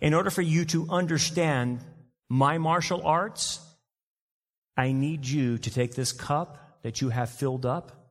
[0.00, 1.80] In order for you to understand
[2.28, 3.60] my martial arts,
[4.76, 8.03] I need you to take this cup that you have filled up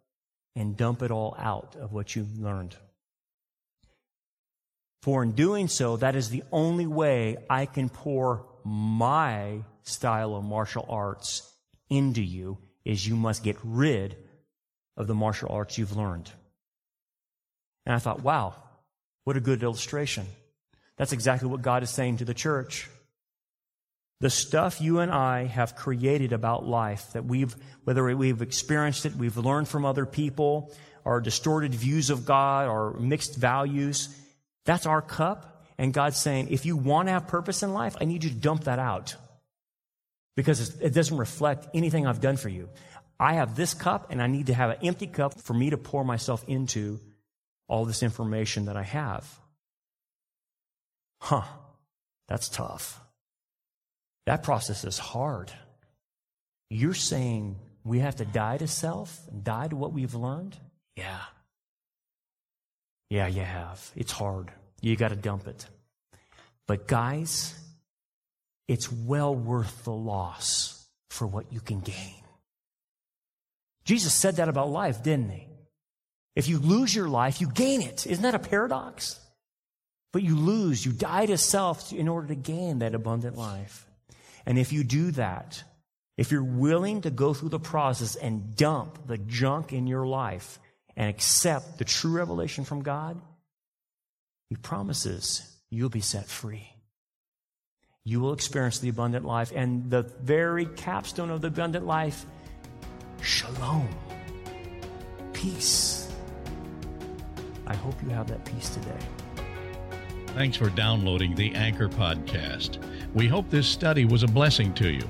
[0.56, 2.76] and dump it all out of what you've learned.
[5.02, 10.44] For in doing so, that is the only way I can pour my style of
[10.44, 11.52] martial arts
[11.90, 14.16] into you is you must get rid
[14.96, 16.32] of the martial arts you've learned.
[17.86, 18.56] And I thought, wow,
[19.24, 20.26] what a good illustration.
[20.98, 22.90] That's exactly what God is saying to the church.
[24.24, 27.54] The stuff you and I have created about life that we've,
[27.84, 30.72] whether we've experienced it, we've learned from other people,
[31.04, 34.08] our distorted views of God, our mixed values,
[34.64, 35.66] that's our cup.
[35.78, 38.36] And God's saying, if you want to have purpose in life, I need you to
[38.38, 39.14] dump that out
[40.38, 42.70] because it doesn't reflect anything I've done for you.
[43.20, 45.78] I have this cup and I need to have an empty cup for me to
[45.78, 47.02] pour myself into
[47.68, 49.30] all this information that I have.
[51.20, 51.44] Huh,
[52.30, 53.03] that's tough.
[54.26, 55.52] That process is hard.
[56.70, 60.58] You're saying we have to die to self and die to what we've learned?
[60.96, 61.22] Yeah.
[63.10, 63.92] Yeah, you have.
[63.96, 64.52] It's hard.
[64.82, 65.66] You got to dump it.
[66.68, 67.54] But guys,
[68.68, 72.16] it's well worth the loss for what you can gain.
[73.86, 75.48] Jesus said that about life, didn't he?
[76.36, 78.08] If you lose your life, you gain it.
[78.08, 79.20] Isn't that a paradox?
[80.12, 83.86] But you lose, you die to self in order to gain that abundant life.
[84.46, 85.64] And if you do that,
[86.18, 90.60] if you're willing to go through the process and dump the junk in your life
[90.96, 93.20] and accept the true revelation from God,
[94.50, 96.70] He promises you'll be set free.
[98.06, 99.52] You will experience the abundant life.
[99.56, 102.26] And the very capstone of the abundant life
[103.22, 103.88] shalom,
[105.32, 106.12] peace.
[107.66, 109.00] I hope you have that peace today.
[110.28, 112.84] Thanks for downloading the Anchor Podcast.
[113.14, 115.08] We hope this study was a blessing to you.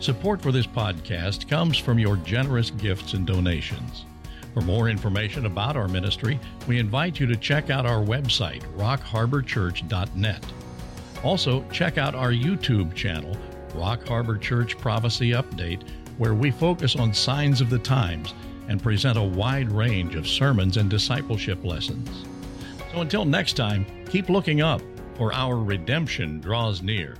[0.00, 4.04] Support for this podcast comes from your generous gifts and donations.
[4.52, 10.44] For more information about our ministry, we invite you to check out our website, rockharborchurch.net.
[11.22, 13.36] Also, check out our YouTube channel,
[13.74, 15.88] Rock Harbor Church Prophecy Update,
[16.18, 18.34] where we focus on signs of the times
[18.68, 22.24] and present a wide range of sermons and discipleship lessons.
[22.92, 24.82] So until next time, keep looking up,
[25.14, 27.16] for our redemption draws near.